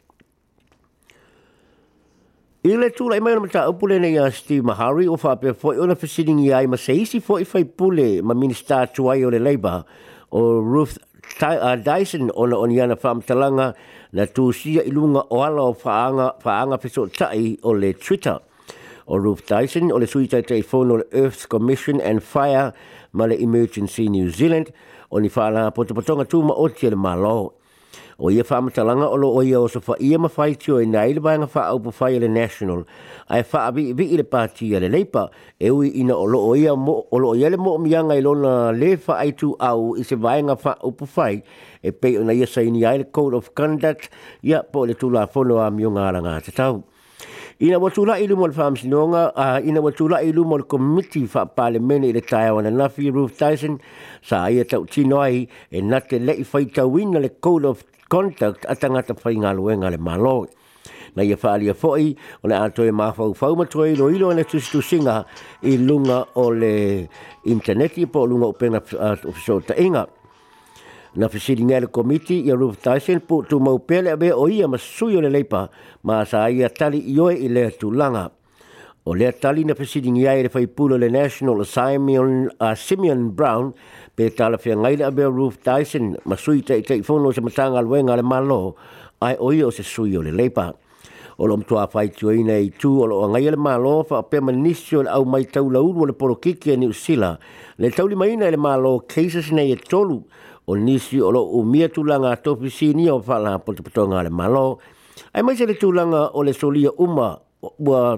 I 2.63 2.77
le 2.77 2.91
tūla 2.93 3.17
mata 3.17 3.23
maina 3.25 3.41
mataa 3.41 3.69
upule 3.73 3.97
nei 3.97 4.19
a 4.21 4.29
Steve 4.29 4.61
Mahari 4.61 5.07
o 5.09 5.17
whape 5.17 5.49
a 5.49 5.53
fwoi 5.57 5.79
o 5.81 5.85
na 5.89 5.95
fesidingi 5.97 6.53
ai 6.53 6.67
ma 6.69 6.77
se 6.77 6.93
isi 6.93 7.17
fwoi 7.17 7.41
fai 7.41 7.65
pule 7.65 8.21
ma 8.21 8.35
minister 8.37 8.85
tuai 8.85 9.25
o 9.25 9.31
le 9.33 9.39
Labour 9.41 9.81
o 10.29 10.61
Ruth 10.61 10.99
tai 11.37 11.57
a 11.57 11.75
Dyson 11.77 12.31
ona 12.35 12.57
on 12.57 12.69
yana 12.71 12.95
fam 12.99 13.21
talanga 13.21 13.73
na 14.13 14.25
tu 14.25 14.51
sia 14.51 14.81
ilunga 14.83 15.25
o 15.29 15.41
ala 15.43 15.61
o 15.61 15.73
faanga 15.73 16.33
faanga 16.41 16.77
peso 16.81 17.05
tai 17.07 17.57
o 17.63 17.71
le 17.73 17.93
Twitter 17.93 18.39
o 19.07 19.17
Ruth 19.17 19.45
Dyson 19.47 19.91
o 19.91 19.97
le 19.97 20.07
suita 20.07 20.41
tai 20.47 20.61
phone 20.61 20.91
o 20.91 20.93
le 20.97 21.03
Earth 21.13 21.47
Commission 21.49 22.01
and 22.01 22.23
Fire 22.23 22.73
ma 23.13 23.25
le 23.25 23.35
Emergency 23.35 24.07
New 24.09 24.29
Zealand 24.29 24.71
o 25.11 25.17
ni 25.19 25.29
fala 25.29 25.71
potopotonga 25.71 26.25
tu 26.29 26.41
ma 26.41 26.53
o 26.53 26.67
tia 26.69 26.89
le 26.89 26.95
malo 26.95 27.55
o 28.19 28.29
ia 28.31 28.43
fa 28.43 28.61
matalanga 28.61 29.09
o 29.09 29.15
lo 29.15 29.31
o 29.35 29.43
ia 29.43 29.59
o 29.59 29.67
so 29.67 29.79
fa 29.81 29.95
ia 29.99 30.19
mawhai 30.19 30.55
tio 30.59 30.79
e 30.81 30.85
nai 30.85 31.13
le 31.13 31.19
vanga 31.21 31.47
fa 31.47 31.63
au 31.73 31.79
pa 31.79 31.91
fai 31.91 32.19
le 32.19 32.27
national 32.27 32.83
a 33.27 33.39
e 33.39 33.43
fa 33.43 33.65
abi 33.71 33.89
i 33.89 33.93
vi 33.93 34.15
le 34.17 34.23
pati 34.23 34.69
le 34.83 34.87
leipa 34.91 35.27
e 35.59 35.69
ui 35.69 35.89
ina 36.03 36.13
o 36.15 36.25
lo 36.25 36.39
o 36.51 36.55
ia 36.55 36.75
mo 36.75 37.01
o 37.11 37.17
lo 37.19 37.29
o 37.33 37.35
ia 37.35 37.49
le 37.49 37.57
mo 37.57 37.77
mianga 37.77 38.15
i 38.17 38.21
lona 38.21 38.71
le 38.71 38.95
fa 38.97 39.15
ai 39.23 39.31
tu 39.33 39.53
au 39.59 39.95
i 39.95 40.03
se 40.03 40.15
vanga 40.15 40.55
fa 40.55 40.77
au 40.81 40.91
pa 40.91 41.05
fai 41.05 41.35
e 41.83 41.91
pe 41.91 42.17
o 42.19 42.23
na 42.23 42.33
ia 42.33 42.47
sa 42.47 42.61
ini 42.61 42.85
ai 42.85 42.97
le 43.01 43.05
code 43.11 43.35
of 43.35 43.51
conduct 43.57 44.09
ia 44.43 44.63
po 44.71 44.85
le 44.85 44.93
tula 44.93 45.27
fono 45.27 45.59
a 45.65 45.69
miunga 45.69 46.07
ala 46.07 46.19
ngā 46.25 46.35
te 46.45 46.51
tau. 46.51 46.83
Ina 47.61 47.77
watula 47.77 48.17
ilu 48.19 48.35
mo 48.37 48.49
fam 48.51 48.73
sinonga 48.77 49.29
ina 49.63 49.81
watula 49.85 50.17
ilu 50.25 50.43
mo 50.49 50.57
komiti 50.65 51.27
fa 51.29 51.45
pale 51.45 51.77
mene 51.79 52.09
le 52.13 52.21
Taiwan 52.21 52.65
na 52.65 52.71
nafi 52.71 53.11
roof 53.13 53.37
tyson 53.37 53.77
sa 54.25 54.49
ia 54.49 54.65
tau 54.65 54.81
tinoi 54.89 55.45
e 55.69 55.81
nate 55.89 56.17
le 56.25 56.33
i 56.41 56.43
fai 56.51 56.65
tau 56.77 56.97
ina 56.97 57.19
le 57.25 57.29
code 57.43 57.65
of 57.71 57.79
contact 58.13 58.61
atanga 58.73 59.01
ta 59.07 59.13
fai 59.21 59.35
e 59.37 59.41
ngaluenga 59.45 59.91
le 59.93 59.99
malo 60.07 60.37
na 61.15 61.21
ia 61.29 61.37
fali 61.43 61.69
a 61.69 61.75
foi 61.81 62.05
o 62.41 62.47
le 62.49 62.55
ato 62.65 62.81
e 62.81 62.89
mafau 63.01 63.29
fau 63.39 63.53
ma 63.59 63.65
toi 63.73 63.91
lo 63.99 64.09
ilo 64.15 64.33
ne 64.33 64.41
e 64.41 64.49
tusitu 64.49 64.79
singa 64.89 65.17
i 65.71 65.77
lunga 65.87 66.19
o 66.33 66.45
le 66.61 66.73
interneti 67.53 68.03
po 68.13 68.19
lunga 68.29 68.47
upenga 68.53 68.81
uh, 68.97 69.29
ofiso 69.29 69.57
inga 69.85 70.05
na 71.15 71.27
fesilinga 71.27 71.79
le 71.81 71.87
komiti 71.87 72.39
ia 72.47 72.55
rupu 72.55 72.77
taisen 72.81 73.19
po 73.19 73.41
tu 73.43 73.59
maupele 73.59 74.11
a 74.15 74.15
o 74.35 74.47
ia 74.47 74.67
ma 74.67 74.77
suyo 74.77 75.19
le 75.21 75.27
leipa 75.29 75.67
ma 76.03 76.23
sa 76.25 76.47
ia 76.47 76.69
tali 76.69 77.01
ioe 77.11 77.33
i 77.35 77.47
lea 77.49 77.71
tulanga. 77.71 78.31
O 79.05 79.13
lea 79.15 79.31
tali 79.33 79.65
na 79.65 79.73
fesilinga 79.75 80.21
ia 80.21 80.31
i 80.37 80.47
fai 80.47 80.65
faipulo 80.65 80.97
le 80.97 81.09
National 81.09 81.65
Simeon, 81.65 82.47
uh, 82.59 82.75
Simeon 82.75 83.31
Brown 83.33 83.73
pe 84.15 84.29
tala 84.29 84.57
fia 84.57 84.75
ngaila 84.77 85.07
a 85.07 85.11
be 85.11 85.23
rupu 85.23 85.57
taisen 85.63 86.15
ma 86.25 86.35
sui 86.37 86.61
ta 86.63 86.75
i 86.75 86.81
teifono 86.81 87.31
se 87.35 87.41
matanga 87.41 87.81
luenga 87.83 88.15
le 88.15 88.23
malo 88.23 88.75
ai 89.21 89.35
o 89.37 89.51
ia 89.51 89.67
o 89.67 89.69
se 89.71 89.83
suyo 89.83 90.21
le 90.23 90.31
leipa. 90.31 90.71
O 91.39 91.47
lom 91.47 91.63
tua 91.63 91.87
fai 91.87 92.07
tua 92.11 92.35
ina 92.35 92.55
i 92.55 92.69
tu 92.69 93.01
o 93.03 93.05
loa 93.05 93.27
ngaila 93.29 93.57
malo 93.57 94.03
fa 94.03 94.23
pe 94.23 94.39
manisio 94.39 95.01
le 95.03 95.09
au 95.11 95.25
mai 95.25 95.43
tau 95.43 95.67
la 95.71 95.81
uru 95.83 96.05
le 96.05 96.13
porokiki 96.13 96.71
a 96.71 96.75
ni 96.77 96.85
usila. 96.87 97.37
Le 97.77 97.89
tau 97.91 98.07
lima 98.07 98.27
ina 98.29 98.47
le 98.49 98.57
malo 98.57 98.99
keisa 99.01 99.41
sinai 99.43 99.71
e 99.73 99.75
tolu 99.75 100.23
o 100.65 100.75
nisi 100.77 101.21
o 101.21 101.31
lo 101.31 101.43
umia 101.57 101.89
tulanga 101.89 102.35
topi 102.37 102.69
sini 102.69 103.09
o 103.11 103.19
pala 103.19 103.57
pota 103.59 103.81
patonga 103.83 104.23
le 104.23 104.29
malo. 104.29 104.79
Ai 105.33 105.41
mai 105.41 105.55
se 105.55 105.65
le 105.65 105.73
tulanga 105.77 106.21
o 106.37 106.41
le 106.43 106.53
solia 106.53 106.91
uma 106.97 107.39
ua 107.79 108.17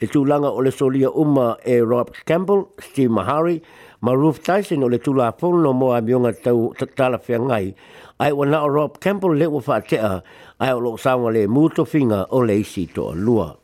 le 0.00 0.06
tulanga 0.08 0.48
o 0.52 0.60
le 0.60 0.70
solia 0.72 1.10
uma 1.10 1.58
e 1.64 1.80
Rob 1.80 2.10
Campbell, 2.24 2.68
Steve 2.78 3.08
Mahari, 3.10 3.62
ma 4.00 4.12
Ruth 4.12 4.40
Tyson 4.42 4.84
o 4.84 4.88
le 4.88 4.98
tula 4.98 5.32
fono 5.38 5.58
no 5.60 5.72
moa 5.72 6.00
mionga 6.00 6.32
tau 6.42 6.72
tala 6.96 7.18
whiangai. 7.26 7.74
Ai 8.20 8.32
wa 8.32 8.44
na 8.46 8.62
o 8.64 8.68
Rob 8.68 8.98
Campbell 9.00 9.34
le 9.38 9.46
ua 9.46 9.60
whaatea 9.66 10.22
ai 10.60 10.72
o 10.72 10.80
lo 10.80 10.96
sawa 10.96 11.30
le 11.32 11.46
muto 11.48 11.84
finga 11.84 12.20
o 12.30 12.40
le 12.42 12.56
isi 12.60 12.86
to 12.94 13.12
lua. 13.12 13.58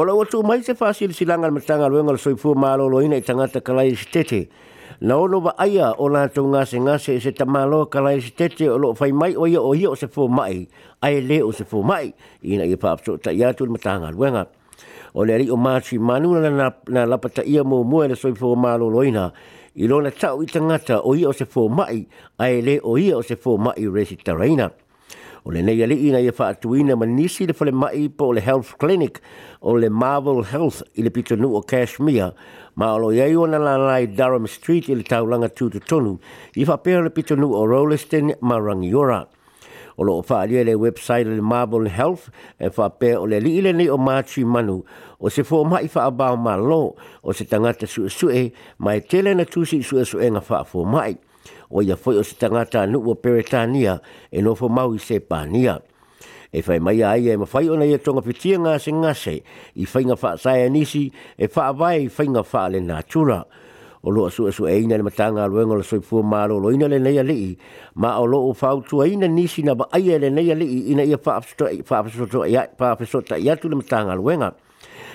Ola 0.00 0.14
watu 0.16 0.40
mai 0.42 0.62
te 0.64 0.72
fasil 0.72 1.12
silanga 1.12 1.44
al 1.48 1.52
matanga 1.52 1.84
luenga 1.92 2.12
la 2.16 2.16
soifua 2.18 2.54
maalo 2.56 2.86
lo 2.88 2.98
ina 3.04 3.18
i 3.20 3.20
tangata 3.26 3.60
kalai 3.60 3.90
si 3.94 4.06
tete. 4.08 4.48
Na 5.04 5.16
ono 5.20 5.40
wa 5.44 5.52
aia 5.60 5.92
o 6.00 6.08
la 6.08 6.24
tau 6.28 6.46
ngase 6.48 7.20
se 7.20 7.30
ta 7.38 7.44
maalo 7.44 7.84
kalai 7.84 8.16
tete 8.38 8.64
o 8.70 8.78
lo 8.80 8.94
fai 8.96 9.12
mai 9.12 9.34
o 9.36 9.44
ia 9.46 9.60
o 9.60 9.74
ia 9.76 9.92
se 10.00 10.08
fua 10.08 10.24
mai. 10.28 10.64
Ai 11.04 11.20
le 11.28 11.42
o 11.44 11.52
se 11.52 11.64
fu 11.68 11.82
mai. 11.84 12.14
Ina 12.40 12.64
i 12.64 12.78
papso 12.80 13.18
ta 13.20 13.28
iatu 13.30 13.64
al 13.68 13.76
matanga 13.76 14.08
luenga. 14.10 14.46
O 15.12 15.20
le 15.22 15.36
ri 15.36 15.50
o 15.52 15.56
maatri 15.60 15.98
manu 16.00 16.32
na, 16.32 16.48
na, 16.48 16.72
na 16.88 17.04
lapata 17.04 17.42
ia 17.44 17.60
mo 17.62 17.82
mua 17.84 18.08
la 18.08 18.14
soifua 18.16 18.56
malo 18.56 18.88
lo 18.88 19.02
ina. 19.04 19.28
I 19.76 19.84
lona 19.86 20.08
tau 20.10 20.40
i 20.40 20.46
tangata 20.46 21.00
o 21.04 21.12
ia 21.14 21.28
o 21.28 21.32
se 21.36 21.44
fu 21.44 21.68
mai. 21.68 22.08
Ai 22.40 22.62
le 22.64 22.80
o 22.80 22.96
ia 22.96 23.18
o 23.20 23.22
se 23.22 23.36
fu 23.36 23.56
mai 23.66 23.84
resi 23.96 24.16
taraina. 24.16 24.64
Ia. 24.72 24.88
O 25.44 25.50
le 25.52 25.62
nei 25.64 25.80
alii 25.82 26.10
nei 26.12 26.26
e 26.28 26.32
wha 26.36 26.48
atuina 26.52 26.96
manisi 26.96 27.46
le 27.48 27.54
whale 27.56 27.72
mai 27.72 28.08
po 28.10 28.30
le 28.32 28.40
Health 28.42 28.74
Clinic 28.78 29.20
o 29.62 29.72
le 29.74 29.88
Marvel 29.88 30.44
Health 30.44 30.82
i 30.98 31.02
le 31.02 31.10
pitonu 31.10 31.48
o 31.56 31.62
Kashmir 31.62 32.34
ma 32.76 32.92
alo 32.92 33.08
iei 33.10 33.34
o 33.36 33.46
nalai 33.48 34.04
Durham 34.16 34.44
Street 34.46 34.88
i 34.90 34.94
le 34.94 35.02
taulanga 35.02 35.48
tūtu 35.48 35.80
tonu 35.88 36.12
i 36.60 36.66
wha 36.68 36.76
pēr 36.84 37.04
le 37.06 37.10
pitonu 37.16 37.48
o 37.56 37.62
Rolleston 37.66 38.34
Marangiora. 38.42 39.22
O 39.96 40.04
lo 40.04 40.18
o 40.20 40.26
wha 40.28 40.42
alia 40.44 40.64
le 40.68 40.76
website 40.76 41.24
le 41.32 41.40
Marvel 41.40 41.88
Health 41.88 42.28
e 42.60 42.68
wha 42.76 42.90
pēr 43.00 43.16
o 43.22 43.24
le 43.28 43.40
liile 43.44 43.72
nei 43.72 43.88
o 43.92 43.96
Machi 43.96 44.44
Manu 44.44 44.82
o 45.24 45.32
se 45.32 45.40
fō 45.44 45.62
mai 45.68 45.88
wha 45.94 46.04
abao 46.12 46.36
ma 46.36 46.58
lo 46.60 46.82
o 47.24 47.32
se 47.32 47.48
tangata 47.48 47.86
su 47.88 48.04
e 48.28 48.44
mai 48.84 49.00
tele 49.06 49.32
na 49.40 49.48
tūsi 49.48 49.80
su 49.82 49.96
e 50.04 50.04
su 50.04 50.20
e 50.20 50.28
nga 50.28 50.44
wha 50.50 50.60
fō 50.68 50.84
mai 50.84 51.16
o 51.70 51.80
ia 51.82 51.96
foi 51.96 52.16
o 52.20 52.22
se 52.24 52.34
tangata 52.36 52.80
anu 52.82 53.00
o 53.10 53.14
peretania 53.14 53.94
e 54.32 54.42
no 54.42 54.54
fo 54.54 54.68
i 54.94 54.98
se 54.98 55.20
pania. 55.20 55.80
E 56.52 56.62
fai 56.62 56.78
mai 56.80 57.02
ai 57.02 57.28
e 57.30 57.36
mawhai 57.36 57.70
ona 57.70 57.84
ia 57.86 57.98
tonga 57.98 58.20
pitia 58.22 58.58
ngā 58.58 58.78
se 58.82 58.90
ngase 58.92 59.36
i 59.76 59.86
fai 59.86 60.02
ngā 60.04 60.16
wha 60.18 60.36
sae 60.36 60.64
anisi 60.66 61.12
e 61.38 61.46
wha 61.46 61.72
vai 61.72 62.02
i 62.04 62.08
fai 62.08 62.26
ngā 62.26 62.42
wha 62.42 62.64
le 62.68 62.80
nā 62.80 63.02
tura. 63.06 63.44
O 64.02 64.10
lo 64.10 64.26
asu 64.26 64.48
asu 64.48 64.66
e, 64.66 64.72
e 64.72 64.80
ina 64.82 64.96
le 64.96 65.02
matanga 65.04 65.44
aluenga 65.44 65.76
la 65.76 65.82
soi 65.84 66.00
fua 66.00 66.22
mālo 66.24 66.58
lo 66.58 66.72
ina 66.72 66.88
le 66.88 66.98
neia 66.98 67.22
lii 67.22 67.56
ma 67.94 68.16
o 68.18 68.24
lo 68.26 68.38
o 68.48 68.54
whautua 68.60 69.06
ina 69.08 69.26
nisi 69.28 69.62
na 69.62 69.74
ba 69.74 69.86
ai 69.92 70.10
e 70.10 70.18
le 70.18 70.30
neia 70.30 70.54
lii 70.56 70.80
ina 70.90 71.02
ia 71.04 71.18
wha 71.22 71.36
apesota 71.36 71.70
i 73.38 73.48
atu 73.50 73.68
le 73.68 73.76
matanga 73.76 74.12
aluenga. 74.12 74.52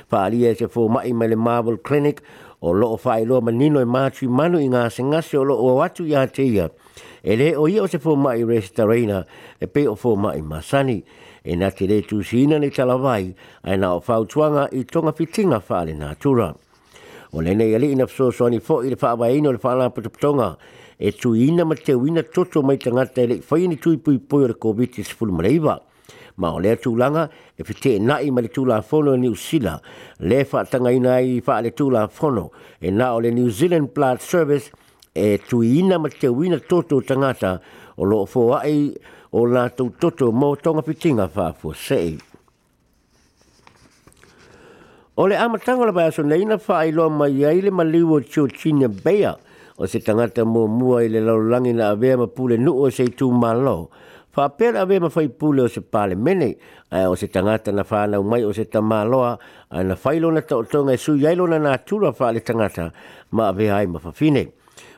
Pa 0.07 0.23
alia 0.29 0.49
e 0.53 0.55
se 0.55 0.67
fua 0.67 0.87
mai 0.87 1.13
mai 1.13 1.27
le 1.27 1.35
Marvel 1.35 1.81
Clinic 1.83 2.21
o 2.61 2.73
lo 2.73 2.89
o 2.93 2.97
fai 2.97 3.25
loa 3.25 3.41
manino 3.41 3.81
e 3.81 3.85
mātu 3.85 4.29
manu 4.29 4.59
i 4.61 4.67
ngā 4.69 4.85
se 5.21 5.37
o 5.37 5.43
lo 5.43 5.55
o 5.57 5.75
watu 5.77 6.05
i 6.05 6.15
ateia. 6.15 6.69
E 7.23 7.35
le 7.35 7.55
o 7.57 7.67
ia 7.67 7.83
o 7.83 7.87
se 7.87 7.97
fōmai 7.99 8.45
resta 8.47 8.85
reina 8.85 9.25
e 9.59 9.67
pe 9.67 9.87
o 9.87 9.95
fōmai 9.95 10.41
masani 10.43 11.01
e 11.43 11.55
nā 11.55 11.71
te 11.75 11.87
re 11.87 12.01
tu 12.01 12.21
sina 12.23 12.59
ni 12.59 12.69
talawai 12.69 13.33
ai 13.63 13.77
nā 13.81 13.91
o 13.95 13.99
fautuanga 13.99 14.67
i 14.73 14.83
tonga 14.85 15.11
fitinga 15.13 15.59
whaale 15.67 15.95
nā 15.97 16.13
tura. 16.17 16.51
O 17.33 17.41
le 17.41 17.53
nei 17.55 17.75
ali 17.75 17.91
ina 17.91 18.07
fso 18.07 18.31
soani 18.31 18.61
fō 18.63 18.83
i 18.87 18.93
le 18.93 18.95
whaawai 19.01 19.33
ino 19.39 19.51
le 19.51 19.59
whaala 19.63 19.89
putuputonga 19.89 20.55
e 20.99 21.11
tu 21.11 21.33
ina 21.35 21.65
ma 21.65 21.75
te 21.75 21.93
wina 21.93 22.23
toto 22.23 22.61
mai 22.63 22.77
tangata 22.77 23.21
e 23.23 23.27
le 23.27 23.41
whaini 23.49 23.77
tui 23.81 23.97
pui 23.97 24.17
pui 24.19 24.43
o 24.45 24.47
le 24.47 24.53
COVID-19 24.53 25.77
ma 26.37 26.51
o 26.53 26.59
le 26.59 26.73
tūlanga 26.81 27.27
e 27.55 27.63
whete 27.63 27.97
nai 28.01 28.29
ma 28.31 28.41
le 28.43 28.49
tūla 28.49 28.81
whono 28.89 29.13
e 29.13 29.17
New 29.17 29.35
Zealand. 29.35 29.79
Le 30.19 30.43
whātanga 30.43 30.91
ina 30.93 31.19
i 31.23 31.39
wha 31.45 31.61
le 31.61 31.71
tūla 31.71 32.05
whono 32.17 32.49
e 32.81 32.91
na 32.91 33.13
o 33.15 33.19
le 33.19 33.31
New 33.31 33.49
Zealand 33.49 33.91
Blood 33.93 34.19
Service 34.19 34.69
e 35.13 35.39
tui 35.47 35.79
ina 35.79 35.97
ma 35.97 36.09
te 36.09 36.27
wina 36.27 36.59
toto 36.59 36.99
tangata 37.01 37.59
o 37.97 38.03
lo 38.03 38.25
o 38.33 38.53
ai 38.53 38.93
o 39.31 39.45
la 39.45 39.69
tau 39.69 39.89
toto 39.97 40.29
mō 40.31 40.53
tonga 40.61 40.81
pitinga 40.83 41.29
whāfua 41.33 41.73
sei. 41.75 42.17
O 45.17 45.27
le 45.27 45.35
amatanga 45.39 45.85
la 45.85 45.91
bai 45.93 46.09
aso 46.11 46.21
nei 46.23 46.43
na 46.43 46.59
whaai 46.59 46.91
loa 46.91 47.09
mai 47.09 47.45
ai 47.47 47.61
le 47.63 47.71
maliu 47.71 48.11
o 48.19 48.19
tio 48.19 48.45
tina 48.47 48.89
bea 48.89 49.31
o 49.79 49.85
se 49.87 50.01
tangata 50.03 50.43
mō 50.47 50.67
mua 50.67 51.01
i 51.05 51.07
le 51.09 51.21
laulangi 51.23 51.71
na 51.73 51.89
avea 51.95 52.17
ma 52.17 52.27
pule 52.27 52.57
nu 52.59 52.73
o 52.75 52.89
se 52.91 53.07
tū 53.15 53.31
malo 53.31 53.85
fa 54.35 54.49
pera 54.49 54.81
ave 54.81 54.99
ma 54.99 55.07
fai 55.09 55.29
pule 55.29 55.61
o 55.61 55.67
se 55.71 55.79
pale 55.81 56.13
mene 56.15 56.57
o 56.91 57.15
se 57.15 57.29
tangata 57.31 57.71
na 57.71 57.83
fa 57.85 58.03
na 58.05 58.19
mai 58.21 58.43
o 58.43 58.51
se 58.51 58.65
tamaloa 58.65 59.37
na 59.71 59.95
fai 59.95 60.19
na 60.19 60.41
to 60.43 60.59
to 60.67 60.83
nga 60.83 60.91
e 60.91 60.97
su 60.97 61.15
yai 61.15 61.35
na 61.39 61.57
na 61.57 61.77
tura 61.77 62.11
fa 62.11 62.33
le 62.35 62.41
tangata 62.43 62.91
ma 63.31 63.47
ave 63.47 63.71
ai 63.71 63.87
ma 63.87 63.97
fa 63.99 64.11
fine 64.11 64.51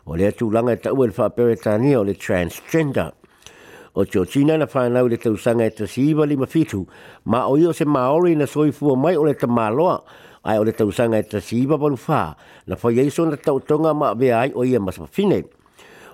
o 0.09 0.17
e 0.17 0.17
e 0.17 0.23
le 0.25 0.31
tu 0.33 0.49
langa 0.49 0.73
ta 0.81 0.89
ul 0.91 1.13
fa 1.13 1.29
pere 1.29 1.55
tani 1.55 1.93
o 1.95 2.01
le 2.03 2.15
transgender 2.15 3.11
o 3.93 4.05
te 4.09 4.17
o 4.17 4.25
tina 4.25 4.57
na 4.57 4.65
whanau 4.65 5.05
le 5.07 5.17
tau 5.17 5.37
sanga 5.37 5.65
e 5.69 5.71
tasi 5.73 6.09
iwa 6.09 6.25
lima 6.25 6.45
fitu, 6.45 6.85
ma 7.29 7.45
o 7.47 7.57
iyo 7.57 7.73
se 7.73 7.85
maori 7.85 8.35
na 8.35 8.45
soifua 8.45 8.95
mai 8.97 9.15
o 9.17 9.23
le 9.25 9.33
ta 9.33 9.47
maloa, 9.47 10.03
ai 10.45 10.57
o 10.59 10.63
le 10.63 10.71
tau 10.71 10.91
sanga 10.91 11.17
e 11.17 11.23
tasi 11.23 11.61
iwa 11.63 11.77
balu 11.79 11.97
wha, 12.07 12.35
na 12.67 12.77
whai 12.77 12.99
eiso 12.99 13.25
na 13.25 13.37
tau 13.37 13.57
tonga 13.59 13.93
ma 13.95 14.13
vea 14.13 14.39
ai 14.41 14.51
o 14.53 14.63
ia 14.63 14.77
masapafine. 14.79 15.41
fine 15.41 15.56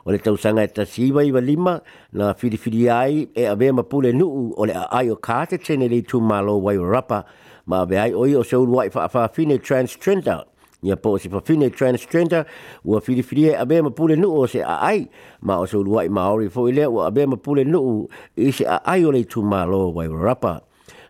o 0.05 0.11
le 0.11 0.19
tausaga 0.19 0.63
e 0.63 0.67
tasiiva 0.67 1.23
iva 1.23 1.41
lima 1.41 1.79
na 2.11 2.33
filifili 2.33 2.89
ai 2.89 3.27
e 3.35 3.45
avea 3.47 3.73
ma 3.73 3.83
pule 3.83 4.11
nuu 4.11 4.53
o 4.57 4.65
le 4.65 4.73
aai 4.73 5.09
o 5.11 5.15
kāte 5.15 5.57
tene 5.63 5.87
le 5.87 5.95
itumālo 6.01 6.57
wai 6.61 6.77
rapa 6.77 7.23
ma 7.65 7.79
aveai 7.85 8.13
oi 8.13 8.35
o 8.35 8.43
se 8.43 8.55
uluai 8.57 8.89
faafafine 8.91 9.57
transtrenta 9.63 10.43
ia 10.83 10.97
po 10.97 11.13
o 11.15 11.17
se 11.17 11.29
fafine 11.29 11.69
transtrenta 11.69 12.45
ua 12.83 12.99
filifilia 13.01 13.51
e 13.53 13.55
avea 13.55 13.83
ma 13.83 13.89
pule 13.91 14.15
nuu 14.15 14.41
o 14.43 14.47
se 14.47 14.59
aai 14.63 15.07
ma 15.41 15.57
o 15.63 15.65
se 15.65 15.77
uluai 15.77 16.09
maori 16.09 16.49
foʻi 16.49 16.73
lea 16.75 16.89
ua 16.89 17.07
avea 17.07 17.27
ma 17.27 17.37
pule 17.37 17.63
nuu 17.63 18.07
i 18.35 18.51
se 18.51 18.67
aai 18.67 19.05
o 19.05 19.11
le 19.11 19.19
itumālo 19.23 19.91
wai 19.95 20.07
rapa 20.07 20.59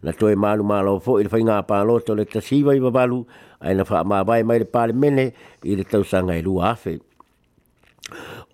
na 0.04 0.12
toe 0.12 0.36
malu 0.36 0.64
malo 0.64 1.00
fo 1.00 1.18
i 1.20 1.24
le 1.24 1.30
whainga 1.32 1.64
pālota 1.64 2.12
o 2.12 2.16
le 2.16 2.26
tasiwa 2.26 2.76
i 2.76 2.80
wabalu, 2.80 3.24
ai 3.62 3.74
na 3.74 3.86
wha 3.88 4.04
mawai 4.04 4.44
mai 4.44 4.60
le 4.60 4.66
pāle 4.68 4.92
mene 4.94 5.32
i 5.64 5.76
le 5.76 5.84
tausanga 5.84 6.36
i 6.36 6.44
e 6.44 6.44
lua 6.44 6.74
afe 6.76 6.98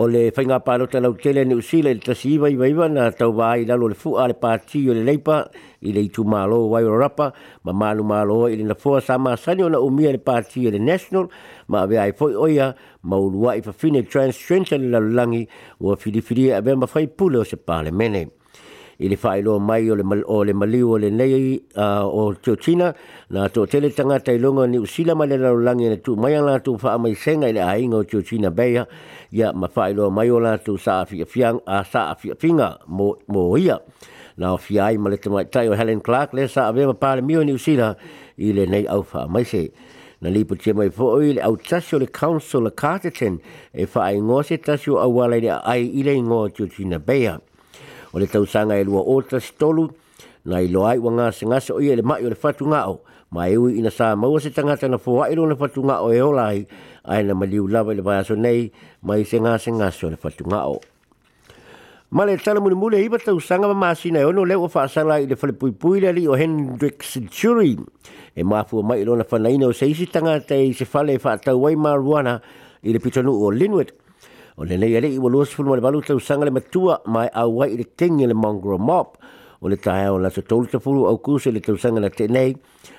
o 0.01 0.05
le 0.07 0.29
whainga 0.31 0.57
pāro 0.63 0.85
te 0.87 0.99
lau 1.03 1.15
tele 1.19 1.41
ni 1.45 1.55
usila 1.59 1.91
le 1.91 1.99
tasi 1.99 2.29
iwa 2.37 2.47
iwa 2.49 2.67
iwa 2.71 2.85
na 2.89 3.07
tau 3.11 3.33
wā 3.35 3.49
i 3.59 3.65
lalo 3.67 3.89
le 3.91 3.97
fu 3.99 4.13
a 4.15 4.29
le 4.31 4.35
pāti 4.43 4.85
o 4.89 4.95
le 4.95 5.03
leipa 5.03 5.41
i 5.83 5.91
le 5.91 6.03
itu 6.07 6.23
mālo 6.23 6.61
o 6.65 6.69
wairo 6.71 6.95
rapa 7.01 7.27
ma 7.67 7.73
mālu 7.81 8.05
mālo 8.13 8.37
i 8.47 8.55
le 8.61 8.69
nafua 8.71 9.01
sa 9.03 9.17
māsani 9.19 9.65
o 9.67 9.69
na 9.75 9.81
umia 9.83 10.13
le 10.15 10.21
pāti 10.29 10.63
o 10.71 10.71
le 10.71 10.79
national 10.79 11.27
ma 11.67 11.83
awe 11.83 11.99
ai 12.05 12.15
foi 12.15 12.31
oia 12.47 12.71
ma 13.03 13.19
urua 13.19 13.57
i 13.59 13.61
fafine 13.67 14.05
trans-trenta 14.07 14.79
le 14.79 14.87
lalulangi 14.95 15.43
o 15.83 15.91
a 15.91 15.99
filifiri 15.99 16.47
e 16.47 16.55
a 16.55 16.61
bema 16.61 16.87
whai 16.95 17.07
pule 17.09 17.43
o 17.43 17.43
se 17.43 17.59
pāle 17.59 17.91
mene 17.91 18.29
ili 18.99 19.15
failo 19.15 19.51
whaelo 19.57 19.59
mai 19.59 19.91
o 19.91 19.95
le, 19.95 20.03
mal, 20.03 20.23
o 20.27 20.43
le 20.43 20.53
maliu 20.53 20.91
o 20.91 20.97
le 20.97 21.09
nei 21.09 21.61
o 21.75 22.33
Teo 22.35 22.55
China 22.55 22.93
na 23.29 23.47
to 23.49 23.65
tele 23.65 23.89
tangata 23.95 24.31
i 24.35 24.37
longa 24.37 24.67
ni 24.67 24.77
usila 24.77 25.15
mai 25.15 25.27
le 25.27 25.37
laulangi 25.37 25.87
na 25.89 25.95
tū 25.95 26.17
mai 26.17 26.35
ala 26.35 26.57
tū 26.59 26.75
wha 26.83 26.93
amai 26.97 27.15
senga 27.15 27.47
ile 27.47 27.63
ai 27.63 27.81
ainga 27.81 27.97
o 28.03 28.03
Teo 28.03 28.21
China 28.21 28.51
beia 28.51 28.85
ya 29.31 29.53
ma 29.53 29.67
failo 29.67 30.09
mai 30.11 30.29
o 30.29 30.39
la 30.39 30.57
tū 30.57 30.75
sa 30.77 30.99
afi 31.05 31.23
fiang 31.25 31.61
a 31.65 31.83
sa 31.85 32.09
a 32.11 32.15
finga 32.15 32.77
mo, 32.87 33.15
mo 33.27 33.57
ia 33.57 33.79
na 34.37 34.51
o 34.53 34.57
fia 34.57 34.85
ai 34.91 34.97
ma 34.97 35.15
te 35.15 35.29
mai 35.29 35.47
o 35.69 35.75
Helen 35.79 36.01
Clark 36.01 36.33
le 36.33 36.47
sa 36.47 36.67
a 36.67 36.71
vema 36.73 36.93
pāle 36.93 37.23
mio 37.23 37.43
ni 37.43 37.53
usila 37.55 37.95
ile 38.37 38.65
nei 38.67 38.85
au 38.85 39.05
wha 39.13 39.23
amai 39.31 39.45
se 39.45 39.69
na 40.21 40.29
lipo 40.29 40.55
tia 40.59 40.73
mai 40.73 40.89
fo 40.89 41.07
oi 41.15 41.33
le 41.39 41.41
au 41.41 41.55
tasio 41.55 41.99
le 41.99 42.05
council 42.11 42.63
le 42.67 42.71
Carterton 42.75 43.39
e 43.71 43.85
fa 43.85 44.11
ai 44.11 44.19
se 44.43 44.57
tasio 44.59 44.99
au 44.99 45.09
wale 45.15 45.39
ai 45.47 45.87
i 45.87 46.03
le 46.03 46.11
ingoa 46.19 46.49
Teo 46.51 46.67
China 46.67 46.99
beia 46.99 47.39
o 48.13 48.19
le 48.19 48.25
tausaga 48.27 48.77
e 48.79 48.83
lua 48.83 49.01
ota 49.03 49.37
setolu 49.39 49.87
na 50.45 50.59
i 50.63 50.67
loa 50.71 50.91
ai 50.93 50.97
ua 50.99 51.11
gasegasa 51.19 51.75
o 51.75 51.81
ia 51.81 51.95
le 51.95 52.01
mai 52.03 52.25
o 52.25 52.29
le 52.29 52.35
fatugao 52.35 53.01
ma 53.31 53.45
e 53.47 53.57
ui 53.57 53.77
ina 53.79 53.91
sa 53.91 54.15
maua 54.15 54.39
se 54.41 54.49
tagata 54.49 54.87
na 54.89 54.97
foaʻi 54.97 55.35
lona 55.35 55.55
fatugao 55.55 56.11
e 56.13 56.21
olai, 56.21 56.65
ai 57.05 57.19
ae 57.21 57.23
na 57.23 57.33
maliu 57.35 57.67
lava 57.69 57.91
i 57.93 57.97
le 57.97 58.01
vaeaso 58.01 58.33
nei 58.35 58.71
ma 59.03 59.17
i 59.17 59.23
se 59.23 59.39
gasegasa 59.39 60.07
o 60.07 60.09
le 60.09 60.17
fatugao 60.17 60.79
ma 62.11 62.25
le 62.25 62.37
tala 62.37 62.59
mulimuli 62.59 62.97
e 62.97 63.05
iva 63.05 63.19
tausaga 63.21 63.67
ma 63.69 63.73
masina 63.73 64.19
e 64.19 64.25
ona 64.25 64.41
o 64.41 64.45
lea 64.45 64.57
ua 64.57 64.69
faasala 64.69 65.19
i 65.21 65.27
le 65.27 65.35
falepuipui 65.35 66.01
le 66.01 66.09
alii 66.09 66.27
o 66.27 66.33
hendrik 66.33 67.03
sturi 67.03 67.77
e 68.33 68.41
mafua 68.43 68.81
mai 68.81 69.01
i 69.01 69.05
lona 69.05 69.23
fanaina 69.23 69.69
o 69.69 69.73
se 69.73 69.85
isi 69.85 70.09
tangata 70.09 70.57
i 70.57 70.73
e 70.73 70.73
se 70.73 70.85
fale 70.85 71.13
e 71.13 71.21
faatau 71.21 71.61
wai 71.61 71.77
maruana 71.77 72.41
i 72.81 72.89
le 72.89 72.97
pitonuu 72.97 73.45
o 73.45 73.51
linwit 73.53 73.93
O 74.59 74.65
le 74.67 74.75
nei 74.75 74.91
alei 74.99 75.13
i 75.15 75.19
walo 75.23 75.45
sifunua 75.47 75.77
le 75.79 75.81
balu 75.85 76.01
tau 76.03 76.17
sanga 76.19 76.43
le 76.43 76.51
matua 76.51 76.97
mai 77.07 77.29
au 77.31 77.47
wai 77.61 77.77
le 77.79 77.85
tingi 77.95 78.25
le 78.27 78.35
mongro 78.35 78.75
mop. 78.77 79.13
O 79.63 79.69
le 79.71 79.77
tae 79.79 80.09
o 80.11 80.17
la 80.19 80.27
sa 80.35 80.41
tolu 80.43 80.67
ta 80.67 80.79
fulu 80.83 81.07
au 81.07 81.15
kuse 81.23 81.47
le 81.55 81.61
tau 81.63 81.77
sanga 81.79 82.03
na 82.03 82.09
tenei. 82.11 82.57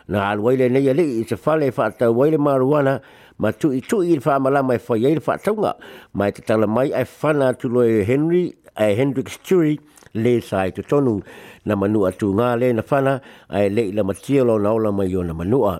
Na 0.08 0.24
alu 0.32 0.42
wai 0.46 0.56
le 0.56 0.70
nei 0.72 0.88
alei 0.88 1.20
i 1.20 1.24
se 1.28 1.36
fale 1.36 1.68
e 1.68 1.70
faa 1.76 1.90
tau 2.00 2.16
wai 2.16 2.30
le 2.32 2.38
maruana 2.40 2.94
ma 3.42 3.52
tu 3.52 3.68
i 3.76 3.82
tu 3.84 4.00
i 4.08 4.16
le 4.16 4.24
faa 4.24 4.38
malama 4.40 4.72
e 4.80 4.80
faa 4.86 4.96
yei 5.04 5.18
le 5.20 5.20
faa 5.26 5.36
taunga. 5.44 5.74
Mai 6.16 6.30
te 6.32 6.40
tala 6.48 6.64
mai 6.76 6.94
ai 6.96 7.04
fana 7.04 7.52
tu 7.60 7.68
loe 7.74 8.08
Henry, 8.08 8.46
ai 8.80 8.96
Hendrik 8.96 9.28
Sturi 9.36 9.76
le 10.24 10.40
sai 10.40 10.70
tu 10.72 10.80
tonu 10.88 11.18
na 11.66 11.76
manua 11.76 12.08
tu 12.20 12.32
ngā 12.38 12.54
na 12.72 12.82
fana 12.90 13.20
ai 13.52 13.68
le 13.68 14.00
matia 14.00 14.48
lo 14.48 14.56
na 14.64 14.72
ola 14.72 14.90
mai 14.92 15.12
o 15.14 15.20
na 15.22 15.34
manua. 15.36 15.76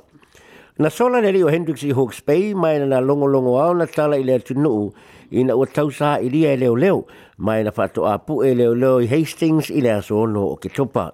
Na 0.80 0.88
sola 0.88 1.20
le 1.20 1.28
rio 1.37 1.50
Hendrix 1.52 1.82
i 1.84 1.90
Hawke's 1.92 2.22
Bay 2.25 2.54
mai 2.56 2.78
na 2.80 3.00
longo 3.04 3.26
longo 3.28 3.58
au 3.60 3.75
na 3.76 3.84
tala 3.84 4.16
i 4.16 4.25
le 4.25 4.38
tunu 4.40 4.88
i 5.28 5.42
na 5.44 5.52
ua 5.52 5.66
tausa 5.68 6.14
i 6.25 6.30
lia 6.32 6.54
e 6.56 6.56
leo 6.56 6.72
leo 6.72 7.02
mai 7.37 7.60
na 7.64 7.68
fato 7.68 8.06
a 8.08 8.14
pu 8.16 8.40
e 8.40 8.54
leo 8.56 8.72
leo 8.72 8.96
i 8.96 9.04
Hastings 9.04 9.68
i 9.68 9.84
le 9.84 9.92
aso 9.99 10.16
ono 10.22 10.40
o 10.56 10.56
Ketopa. 10.56 11.10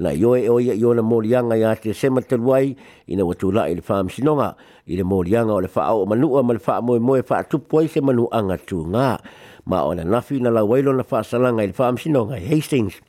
Na 0.00 0.08
yo 0.16 0.32
e 0.40 0.48
oia 0.48 0.72
i 0.72 0.84
ona 0.88 1.04
morianga 1.04 1.52
i 1.60 1.68
a 1.68 1.76
te 1.76 1.92
sema 1.92 2.24
teluai 2.24 2.72
i 3.04 3.14
na 3.20 3.28
ua 3.28 3.34
tula 3.36 3.68
i 3.68 3.76
sinonga 4.08 4.54
i 4.88 4.96
le 4.96 5.04
morianga 5.04 5.52
o 5.52 5.60
le 5.60 5.68
whaau 5.68 6.00
o 6.08 6.08
manua 6.08 6.40
ma 6.42 6.54
le 6.56 6.60
wha 6.66 6.80
moe 6.80 6.98
moe 6.98 7.20
wha 7.20 7.86
se 7.86 8.00
manu 8.00 8.24
anga 8.32 8.56
tu 8.56 8.86
ngā. 8.88 9.18
Ma 9.66 9.84
ona 9.84 10.04
nafi 10.04 10.40
na 10.40 10.48
la 10.48 10.64
wailo 10.64 10.96
na 10.96 11.04
wha 11.04 11.20
salanga 11.22 11.60
i 11.62 11.66
le 11.66 11.76
whaam 11.76 11.98
sinonga 12.00 12.40
Hastings. 12.40 13.02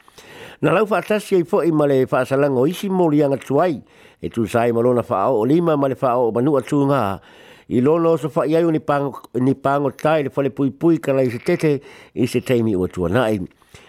Na 0.64 0.72
lau 0.72 0.86
fa 0.88 1.02
atasi 1.04 1.36
ai 1.36 1.44
fo 1.44 1.60
i 1.68 1.72
ma 1.76 1.86
le 1.90 2.06
fa 2.08 2.20
asalanga 2.24 2.62
o 2.64 2.68
isi 2.68 2.88
mori 2.90 3.24
anga 3.24 3.36
tuai. 3.38 3.82
E 4.22 4.30
tu 4.32 4.46
sai 4.48 4.72
ma 4.72 4.80
lona 4.80 5.04
fa 5.04 5.28
o 5.32 5.44
lima 5.44 5.76
ma 5.76 5.88
le 5.92 5.96
fa 5.96 6.16
o 6.20 6.32
manu 6.32 6.56
atu 6.56 6.86
ngā. 6.88 7.20
I 7.76 7.82
lono 7.84 8.16
so 8.18 8.30
fa 8.30 8.44
iai 8.48 8.64
o 8.64 8.72
ni 8.72 8.80
pango, 8.80 9.90
tai 9.92 10.24
le 10.30 10.30
fale 10.30 10.50
pui 10.52 10.72
pui 10.72 11.00
kala 11.00 11.24
i 11.26 11.30
se 11.32 11.40
tete 11.44 11.82
i 12.16 12.28
se 12.28 12.40
teimi 12.42 12.76
ua 12.76 12.88
tua 12.88 13.10
nai. 13.10 13.42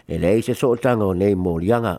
E 0.08 0.18
le 0.18 0.34
se 0.42 0.54
so 0.54 0.74
o 0.74 1.12
nei 1.14 1.34
mori 1.34 1.70
anga. 1.72 1.98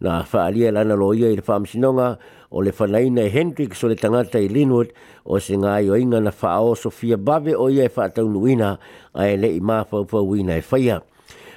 Na 0.00 0.22
fa 0.24 0.46
alia 0.46 0.72
lana 0.72 0.94
lo 0.96 1.12
ia 1.14 1.28
i 1.30 1.36
le 1.36 1.42
fa 1.42 1.60
sinonga 1.64 2.18
o 2.50 2.60
le 2.62 2.72
whanaina 2.76 3.20
e 3.22 3.28
Hendrix 3.30 3.82
o 3.84 3.86
le 3.86 3.94
tangata 3.94 4.38
i 4.40 4.48
Linwood 4.48 4.90
o 5.24 5.38
se 5.38 5.54
ngā 5.54 5.84
i 5.84 5.90
oinga 5.90 6.18
na 6.22 6.32
whao 6.32 6.74
Sofia 6.74 7.16
Bave 7.18 7.54
o 7.54 7.68
ia 7.70 7.84
e 7.84 7.88
whaataunu 7.94 8.48
ina 8.50 8.76
a 9.14 9.26
e 9.28 9.36
le 9.36 9.52
i 9.54 9.60
mā 9.60 9.84
whaupau 9.86 10.26
wina 10.26 10.56
e 10.56 10.62
whaia. 10.70 11.00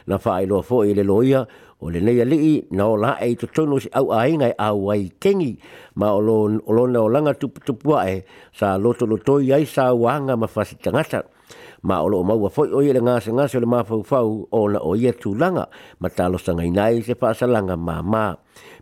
Na 0.05 0.19
whaailoa 0.19 0.61
fo 0.61 0.83
i 0.83 0.93
le 0.93 1.01
loia 1.03 1.47
o 1.83 1.89
le 1.91 1.99
nei 1.99 2.19
ali'i 2.23 2.55
na 2.79 2.85
o 2.87 2.95
la'a 2.95 3.19
i 3.27 3.35
totonu 3.35 3.79
si 3.83 3.89
au 3.99 4.07
ainga 4.15 4.47
e 4.47 4.55
au 4.67 4.79
ai 4.93 5.03
kengi 5.23 5.51
ma 5.99 6.07
o 6.15 6.19
lo 6.19 6.35
o 6.67 7.09
langa 7.13 7.33
tupua 7.67 7.99
e 8.13 8.23
sa 8.57 8.77
loto 8.83 9.03
lo 9.11 9.17
toi 9.27 9.51
ai 9.51 9.65
sa 9.67 9.85
wanga 10.03 10.35
ma 10.41 10.47
fasi 10.47 10.75
tangata 10.83 11.19
ma 11.87 11.99
o 12.03 12.07
lo 12.07 12.17
o 12.23 12.23
maua 12.23 12.49
foi 12.49 12.69
oi 12.77 12.87
e 12.89 12.93
le 12.95 13.01
ngase 13.07 13.29
ngase 13.35 13.57
o 13.59 13.59
le 13.63 13.67
mafau 13.75 14.01
fau 14.11 14.47
o 14.57 14.61
la 14.73 14.79
o 14.89 14.95
ia 14.95 15.11
tu 15.21 15.29
langa 15.41 15.65
ma 16.01 16.07
talo 16.17 16.37
sangai 16.45 16.71
nai 16.71 17.03
se 17.05 17.13
fasa 17.21 17.45
langa 17.53 17.75
ma 17.87 17.95
ma 18.11 18.25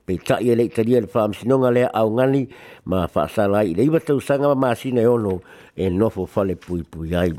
pe 0.05 0.13
ta 0.27 0.37
ia 0.45 0.53
e 0.53 0.55
le 0.55 0.63
italia 0.69 1.01
le 1.01 1.07
fam 1.13 1.31
sinonga 1.37 1.69
le 1.75 1.83
au 2.01 2.07
ngani 2.17 2.43
ma 2.89 3.07
fasa 3.07 3.43
lai 3.53 3.73
le 3.77 3.81
iwa 3.87 3.99
tau 4.07 4.17
sanga 4.27 4.47
ma 4.53 4.57
ma 4.69 4.69
sine 4.79 5.01
ono 5.15 5.41
e 5.73 5.89
nofo 5.89 6.23
fale 6.33 6.53
pui 6.63 6.81
pui 6.91 7.09
ai 7.21 7.31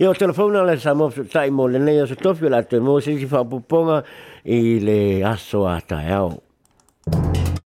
e 0.00 0.08
o 0.08 0.14
telefone 0.16 0.64
le 0.64 0.78
sa 0.80 0.94
mo 0.94 1.10
tai 1.30 1.50
mo 1.50 1.66
le 1.68 1.78
nei 1.78 2.00
o 2.00 2.06
se 2.06 2.14
tofi 2.16 2.48
la 2.48 2.62
te 2.64 2.78
mo 2.80 2.98
se 3.00 3.18
si 3.18 3.26
fa 3.26 3.44
puponga 3.44 4.02
i 4.44 4.80
le 4.80 5.20
aso 5.22 5.66
ata 5.68 6.00
e 6.06 6.10
au. 6.10 7.39